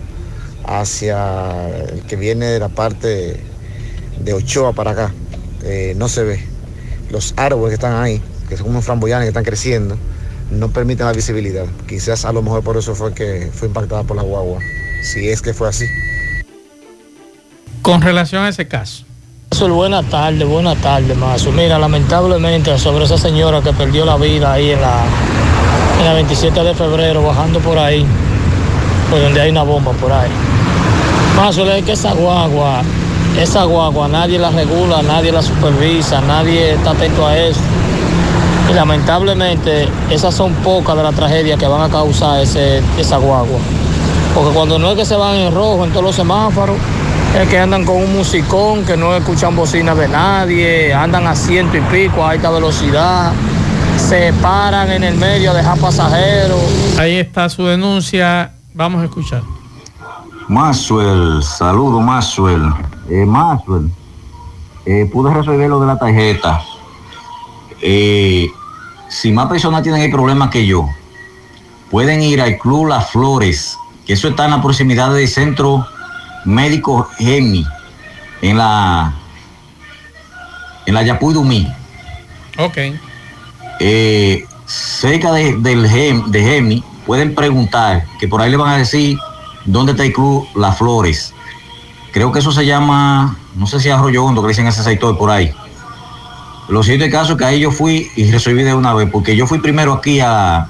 hacia 0.66 1.68
el 1.90 2.04
que 2.04 2.16
viene 2.16 2.46
de 2.46 2.58
la 2.58 2.70
parte 2.70 3.38
de 4.18 4.34
Ochoa 4.34 4.72
para 4.72 4.92
acá. 4.92 5.14
Eh, 5.62 5.94
no 5.98 6.08
se 6.08 6.24
ve. 6.24 6.40
Los 7.10 7.34
árboles 7.36 7.72
que 7.72 7.74
están 7.76 8.02
ahí, 8.02 8.22
que 8.48 8.56
son 8.56 8.68
como 8.68 8.82
framboyanes 8.82 9.26
que 9.26 9.30
están 9.30 9.44
creciendo, 9.44 9.98
no 10.52 10.70
permiten 10.70 11.06
la 11.06 11.12
visibilidad. 11.12 11.66
Quizás 11.86 12.24
a 12.24 12.32
lo 12.32 12.42
mejor 12.42 12.64
por 12.64 12.78
eso 12.78 12.96
fue 12.96 13.14
que 13.14 13.50
fue 13.54 13.68
impactada 13.68 14.04
por 14.04 14.16
la 14.16 14.24
guagua, 14.24 14.62
si 15.04 15.28
es 15.28 15.42
que 15.42 15.54
fue 15.54 15.68
así. 15.68 15.86
Con 17.82 18.02
relación 18.02 18.44
a 18.44 18.50
ese 18.50 18.70
caso. 18.70 19.04
Mazo, 19.52 19.68
buenas 19.74 20.10
tardes, 20.10 20.48
buenas 20.48 20.78
tardes, 20.82 21.18
Mazo. 21.18 21.52
Mira, 21.52 21.78
lamentablemente 21.78 22.80
sobre 22.80 23.04
esa 23.04 23.18
señora 23.18 23.62
que 23.62 23.74
perdió 23.74 24.06
la 24.06 24.16
vida 24.16 24.54
ahí 24.54 24.72
en 24.72 24.80
la, 24.80 25.04
en 26.00 26.06
la 26.06 26.14
27 26.14 26.64
de 26.64 26.74
febrero, 26.74 27.24
bajando 27.24 27.60
por 27.60 27.78
ahí, 27.78 28.06
por 29.10 29.22
donde 29.22 29.42
hay 29.42 29.52
una 29.52 29.64
bomba 29.64 29.92
por 29.94 30.12
ahí. 30.12 30.30
Mazo, 31.36 31.70
es 31.72 31.84
que 31.84 31.94
esa 31.94 32.14
guagua, 32.14 32.82
esa 33.40 33.64
guagua, 33.64 34.08
nadie 34.08 34.40
la 34.40 34.50
regula, 34.50 35.02
nadie 35.02 35.32
la 35.32 35.42
supervisa, 35.42 36.22
nadie 36.22 36.74
está 36.74 36.92
atento 36.92 37.28
a 37.28 37.38
eso. 37.38 37.60
Y 38.70 38.74
lamentablemente 38.74 39.88
esas 40.10 40.34
son 40.34 40.54
pocas 40.56 40.96
de 40.96 41.04
las 41.04 41.14
tragedias 41.14 41.60
que 41.60 41.68
van 41.68 41.82
a 41.82 41.90
causar 41.90 42.42
ese, 42.42 42.82
esa 42.98 43.18
guagua. 43.18 43.60
Porque 44.34 44.52
cuando 44.54 44.80
no 44.80 44.92
es 44.92 44.98
que 44.98 45.06
se 45.06 45.16
van 45.16 45.36
en 45.36 45.54
rojo 45.54 45.86
en 45.86 45.92
todos 45.92 46.04
los 46.04 46.16
semáforos, 46.16 46.76
es 47.40 47.50
que 47.50 47.60
andan 47.60 47.84
con 47.86 47.98
un 47.98 48.16
musicón, 48.16 48.86
que 48.86 48.96
no 48.96 49.14
escuchan 49.16 49.56
bocinas 49.56 49.98
de 49.98 50.08
nadie, 50.08 50.94
andan 50.94 51.28
a 51.28 51.36
ciento 51.36 51.78
y 51.78 51.82
pico 51.82 52.24
a 52.24 52.32
alta 52.32 52.50
velocidad, 52.50 53.34
se 54.06 54.32
paran 54.34 54.92
en 54.92 55.04
el 55.04 55.16
medio 55.16 55.50
a 55.50 55.54
dejar 55.56 55.80
pasajeros. 55.80 56.62
Ahí 57.00 57.16
está 57.16 57.50
su 57.50 57.66
denuncia. 57.66 58.54
Vamos 58.76 59.02
a 59.02 59.06
escuchar. 59.06 59.42
Maxwell, 60.48 61.42
saludo 61.42 62.00
Maxwell. 62.02 62.72
Eh, 63.10 63.26
Maxwell, 63.26 63.90
eh, 64.86 65.10
pude 65.12 65.34
resolver 65.34 65.68
lo 65.68 65.80
de 65.80 65.88
la 65.88 65.98
tarjeta. 65.98 66.62
Eh, 67.82 68.48
si 69.10 69.32
más 69.32 69.48
personas 69.48 69.82
tienen 69.82 70.04
el 70.04 70.12
problema 70.12 70.52
que 70.52 70.68
yo, 70.68 70.88
pueden 71.90 72.22
ir 72.22 72.42
al 72.42 72.60
Club 72.60 72.88
Las 72.88 73.10
Flores, 73.10 73.76
que 74.06 74.14
eso 74.14 74.28
está 74.28 74.46
en 74.46 74.52
la 74.52 74.62
proximidad 74.62 75.16
del 75.16 75.28
centro 75.28 75.88
médico 76.44 77.10
Gemi, 77.18 77.66
en 78.44 78.58
la 78.58 79.16
en 80.86 80.94
la 80.94 81.02
Yapuy 81.02 81.34
Dumí. 81.34 81.68
Ok. 82.60 82.78
Eh, 83.80 84.46
cerca 84.66 85.32
de, 85.32 85.58
del 85.58 85.88
Gem, 85.88 86.32
de 86.32 86.42
Gemi, 86.44 86.84
pueden 87.06 87.36
preguntar, 87.36 88.06
que 88.20 88.28
por 88.28 88.42
ahí 88.42 88.50
le 88.50 88.58
van 88.58 88.70
a 88.70 88.78
decir 88.78 89.18
dónde 89.66 89.92
está 89.92 90.04
el 90.06 90.14
club 90.14 90.48
Las 90.56 90.78
Flores. 90.78 91.34
Creo 92.12 92.32
que 92.32 92.40
eso 92.40 92.52
se 92.52 92.66
llama, 92.66 93.38
no 93.56 93.68
sé 93.68 93.80
si 93.80 93.90
es 93.90 93.94
Arroyo 93.96 94.24
Hondo, 94.24 94.42
que 94.42 94.50
dicen 94.50 94.68
ese 94.68 94.84
sector 94.84 95.18
por 95.18 95.30
ahí. 95.30 95.52
Lo 96.68 96.82
es 96.82 97.12
caso 97.12 97.38
que 97.38 97.46
ahí 97.46 97.60
yo 97.60 97.72
fui 97.72 98.10
y 98.16 98.32
resolví 98.32 98.64
de 98.64 98.74
una 98.74 98.94
vez, 98.94 99.10
porque 99.12 99.36
yo 99.36 99.46
fui 99.46 99.60
primero 99.60 99.94
aquí 99.94 100.20
a, 100.20 100.68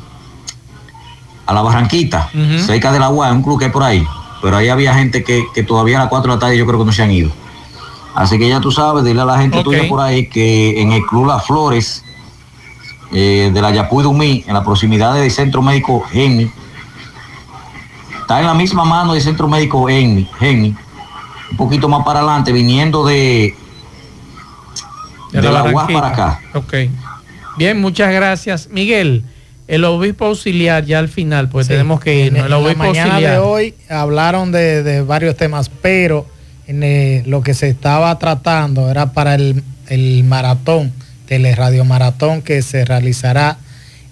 a 1.46 1.54
la 1.54 1.62
Barranquita, 1.62 2.30
Ujú. 2.34 2.60
cerca 2.60 2.92
de 2.92 3.00
la 3.00 3.10
UA, 3.10 3.32
un 3.32 3.44
club 3.44 3.60
que 3.60 3.66
hay 3.66 3.72
por 3.72 3.84
ahí. 3.84 4.06
Pero 4.42 4.58
ahí 4.58 4.68
había 4.68 4.94
gente 4.94 5.24
que, 5.24 5.46
que 5.54 5.64
todavía 5.64 5.98
a 5.98 6.02
las 6.02 6.10
4 6.10 6.30
de 6.32 6.36
la 6.36 6.40
tarde 6.40 6.58
yo 6.58 6.66
creo 6.66 6.80
que 6.80 6.86
no 6.86 6.92
se 6.92 7.04
han 7.04 7.12
ido. 7.12 7.32
Así 8.14 8.38
que 8.38 8.48
ya 8.48 8.60
tú 8.60 8.72
sabes, 8.72 9.04
dile 9.04 9.22
a 9.22 9.26
la 9.26 9.38
gente 9.38 9.64
tuya 9.64 9.88
por 9.90 10.02
ahí 10.02 10.28
que 10.30 10.82
en 10.82 10.94
el 10.94 11.06
Club 11.06 11.28
Las 11.28 11.46
Flores, 11.46 12.04
eh, 13.18 13.50
de 13.54 13.62
la 13.62 13.72
Yapuy 13.72 14.04
Dumí, 14.04 14.44
en 14.46 14.54
la 14.54 14.62
proximidad 14.64 15.14
del 15.16 15.32
Centro 15.32 15.62
Médico 15.62 16.02
Geni, 16.12 16.52
está 18.20 18.42
en 18.42 18.46
la 18.46 18.54
misma 18.54 18.84
mano 18.84 19.14
del 19.14 19.22
Centro 19.22 19.48
Médico 19.48 19.88
Geni, 19.88 20.28
Geni, 20.38 20.76
un 21.52 21.58
poquito 21.58 21.88
más 21.88 22.04
para 22.04 22.20
adelante, 22.20 22.52
viniendo 22.52 23.06
de, 23.06 23.56
de, 25.32 25.42
la, 25.42 25.64
UAS 25.64 25.92
para 25.92 26.08
acá. 26.10 26.40
Ok. 26.54 26.74
Bien, 27.58 27.80
muchas 27.80 28.12
gracias. 28.12 28.68
Miguel, 28.70 29.24
el 29.68 29.86
obispo 29.86 30.26
auxiliar 30.26 30.84
ya 30.84 31.00
al 31.00 31.08
final, 31.08 31.48
pues 31.50 31.68
Sí. 31.68 31.74
tenemos 31.74 32.02
que 32.02 32.26
irnos. 32.26 32.40
El 32.40 32.46
En 32.46 32.52
la 32.52 32.58
obispo 32.58 32.80
mañana 32.84 33.14
auxiliar. 33.14 33.32
de 33.34 33.40
hoy 33.40 33.74
hablaron 33.90 34.52
de, 34.52 34.84
de 34.84 35.02
varios 35.04 35.38
temas, 35.38 35.70
pero 35.82 36.26
en, 36.68 36.84
eh, 36.84 37.24
lo 37.28 37.42
que 37.42 37.54
se 37.54 37.70
estaba 37.70 38.18
tratando 38.20 38.90
era 38.92 39.14
para 39.14 39.36
el, 39.36 39.64
el 39.88 40.24
maratón, 40.26 40.92
teleradio 41.28 41.86
maratón 41.86 42.42
que 42.42 42.62
se 42.62 42.86
realizará 42.86 43.58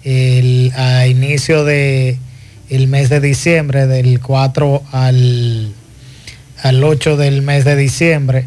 el, 0.02 0.72
a 0.76 1.06
inicio 1.06 1.64
de 1.64 2.18
mes 2.88 3.08
de 3.08 3.20
diciembre, 3.20 3.86
del 3.86 4.20
4 4.20 4.82
al, 4.92 5.72
al 6.62 6.84
8 6.84 7.16
del 7.16 7.42
mes 7.42 7.64
de 7.64 7.76
diciembre. 7.76 8.46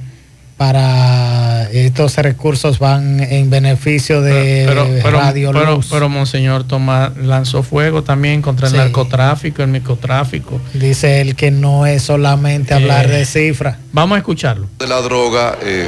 Para 0.57 1.69
estos 1.71 2.15
recursos 2.17 2.79
van 2.79 3.19
en 3.19 3.49
beneficio 3.51 4.21
de 4.23 4.65
pero, 4.67 4.87
pero, 5.03 5.19
Radio 5.19 5.51
pero, 5.53 5.75
Luz. 5.75 5.87
pero 5.91 6.09
Monseñor 6.09 6.63
Tomás 6.63 7.15
lanzó 7.15 7.61
fuego 7.61 8.01
también 8.03 8.41
contra 8.41 8.65
el 8.67 8.71
Sí. 8.73 8.77
narcotráfico, 8.79 9.61
el 9.61 9.67
microtráfico. 9.69 10.59
Dice 10.73 11.21
él 11.21 11.35
que 11.35 11.51
no 11.51 11.85
es 11.85 12.01
solamente 12.01 12.73
hablar 12.73 13.05
Eh, 13.05 13.19
de 13.19 13.25
cifras. 13.25 13.77
Vamos 13.93 14.15
a 14.15 14.19
escucharlo. 14.19 14.67
de 14.79 14.87
la 14.87 14.99
droga 15.01 15.57
eh, 15.61 15.87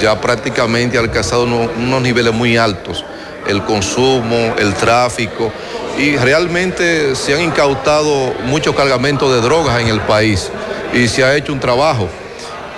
ya 0.00 0.18
prácticamente 0.18 0.96
ha 0.96 1.00
alcanzado 1.02 1.44
uno- 1.44 1.70
unos 1.76 2.00
niveles 2.00 2.32
muy 2.32 2.56
altos. 2.56 3.04
El 3.46 3.62
consumo, 3.64 4.54
el 4.58 4.72
tráfico 4.74 5.52
y 5.98 6.16
realmente 6.16 7.14
se 7.14 7.34
han 7.34 7.42
incautado 7.42 8.32
muchos 8.46 8.74
cargamentos 8.74 9.30
de 9.34 9.42
drogas 9.42 9.78
en 9.80 9.88
el 9.88 10.00
país 10.00 10.50
y 10.94 11.06
se 11.06 11.22
ha 11.22 11.36
hecho 11.36 11.52
un 11.52 11.60
trabajo. 11.60 12.08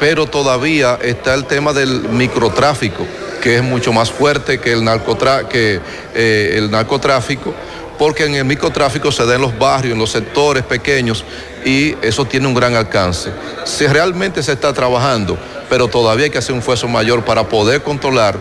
Pero 0.01 0.27
todavía 0.27 0.99
está 1.03 1.35
el 1.35 1.45
tema 1.47 1.73
del 1.73 2.09
microtráfico, 2.09 3.05
que 3.43 3.57
es 3.57 3.63
mucho 3.63 3.93
más 3.93 4.11
fuerte 4.11 4.59
que 4.59 4.73
el, 4.73 4.83
narcotra- 4.83 5.49
que, 5.49 5.81
eh, 6.15 6.53
el 6.55 6.71
narcotráfico, 6.71 7.55
porque 7.99 8.25
en 8.27 8.37
el 8.37 8.45
microtráfico 8.45 9.11
se 9.11 9.27
da 9.27 9.35
en 9.35 9.41
los 9.41 9.59
barrios, 9.59 9.95
en 9.95 9.99
los 9.99 10.11
sectores 10.11 10.63
pequeños, 10.63 11.25
y 11.65 11.97
eso 12.01 12.25
tiene 12.25 12.47
un 12.47 12.55
gran 12.55 12.77
alcance. 12.77 13.31
Si 13.65 13.87
realmente 13.87 14.43
se 14.43 14.53
está 14.53 14.73
trabajando, 14.73 15.37
pero 15.69 15.89
todavía 15.89 16.27
hay 16.27 16.31
que 16.31 16.39
hacer 16.39 16.53
un 16.53 16.61
esfuerzo 16.61 16.87
mayor 16.87 17.25
para 17.25 17.49
poder 17.49 17.83
controlar 17.83 18.39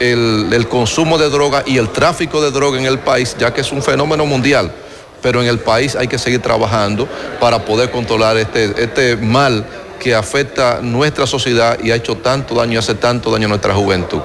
el, 0.00 0.66
consumo 0.68 1.18
de 1.18 1.30
droga 1.30 1.62
y 1.66 1.78
el 1.78 1.88
tráfico 1.90 2.42
de 2.42 2.50
droga 2.50 2.78
en 2.78 2.86
el 2.86 2.98
país, 2.98 3.36
ya 3.38 3.54
que 3.54 3.60
es 3.60 3.72
un 3.72 3.82
fenómeno 3.82 4.26
mundial. 4.26 4.72
Pero 5.22 5.40
en 5.40 5.48
el 5.48 5.58
país 5.58 5.96
hay 5.96 6.08
que 6.08 6.18
seguir 6.18 6.42
trabajando 6.42 7.08
para 7.40 7.64
poder 7.64 7.90
controlar 7.90 8.36
este, 8.36 8.74
este 8.76 9.16
mal 9.16 9.64
que 9.98 10.14
afecta 10.14 10.80
nuestra 10.82 11.26
sociedad 11.26 11.78
y 11.82 11.90
ha 11.90 11.96
hecho 11.96 12.16
tanto 12.16 12.54
daño 12.54 12.74
y 12.74 12.76
hace 12.76 12.94
tanto 12.94 13.30
daño 13.30 13.46
a 13.46 13.48
nuestra 13.48 13.74
juventud. 13.74 14.20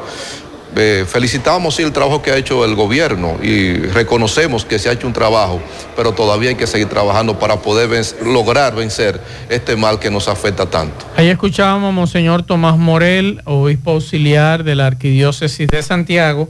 Eh, 0.74 1.06
felicitamos 1.06 1.78
el 1.82 1.92
trabajo 1.92 2.22
que 2.22 2.32
ha 2.32 2.38
hecho 2.38 2.64
el 2.64 2.76
gobierno 2.76 3.38
y 3.44 3.74
reconocemos 3.74 4.64
que 4.64 4.80
se 4.80 4.88
ha 4.88 4.94
hecho 4.94 5.06
un 5.06 5.12
trabajo, 5.12 5.62
pero 5.98 6.14
todavía 6.14 6.50
hay 6.50 6.56
que 6.56 6.66
seguir 6.66 6.88
trabajando 6.88 7.38
para 7.38 7.58
poder 7.58 7.90
lograr 8.24 8.74
vencer 8.74 9.20
este 9.50 9.76
mal 9.76 10.00
que 10.00 10.10
nos 10.10 10.30
afecta 10.30 10.66
tanto. 10.66 11.06
Ahí 11.18 11.28
escuchábamos 11.28 11.90
a 11.90 11.92
Monseñor 11.92 12.44
Tomás 12.44 12.78
Morel, 12.78 13.42
obispo 13.44 13.92
auxiliar 13.92 14.64
de 14.64 14.76
la 14.76 14.88
Arquidiócesis 14.88 15.68
de 15.68 15.84
Santiago. 15.84 16.48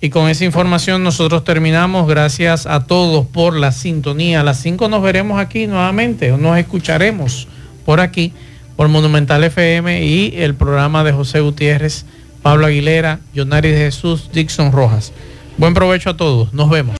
Y 0.00 0.10
con 0.10 0.28
esa 0.28 0.44
información 0.44 1.02
nosotros 1.02 1.42
terminamos. 1.42 2.06
Gracias 2.06 2.66
a 2.66 2.86
todos 2.86 3.26
por 3.26 3.56
la 3.56 3.72
sintonía. 3.72 4.40
A 4.40 4.44
las 4.44 4.60
5 4.60 4.88
nos 4.88 5.02
veremos 5.02 5.40
aquí 5.40 5.66
nuevamente, 5.66 6.30
nos 6.30 6.58
escucharemos 6.58 7.48
por 7.84 8.00
aquí, 8.00 8.32
por 8.76 8.88
Monumental 8.88 9.42
FM 9.42 10.04
y 10.04 10.34
el 10.36 10.54
programa 10.54 11.02
de 11.02 11.12
José 11.12 11.40
Gutiérrez, 11.40 12.04
Pablo 12.42 12.66
Aguilera, 12.66 13.20
Jonari 13.34 13.70
de 13.70 13.78
Jesús, 13.78 14.30
Dixon 14.32 14.70
Rojas. 14.70 15.12
Buen 15.58 15.74
provecho 15.74 16.10
a 16.10 16.16
todos. 16.16 16.52
Nos 16.52 16.70
vemos. 16.70 16.94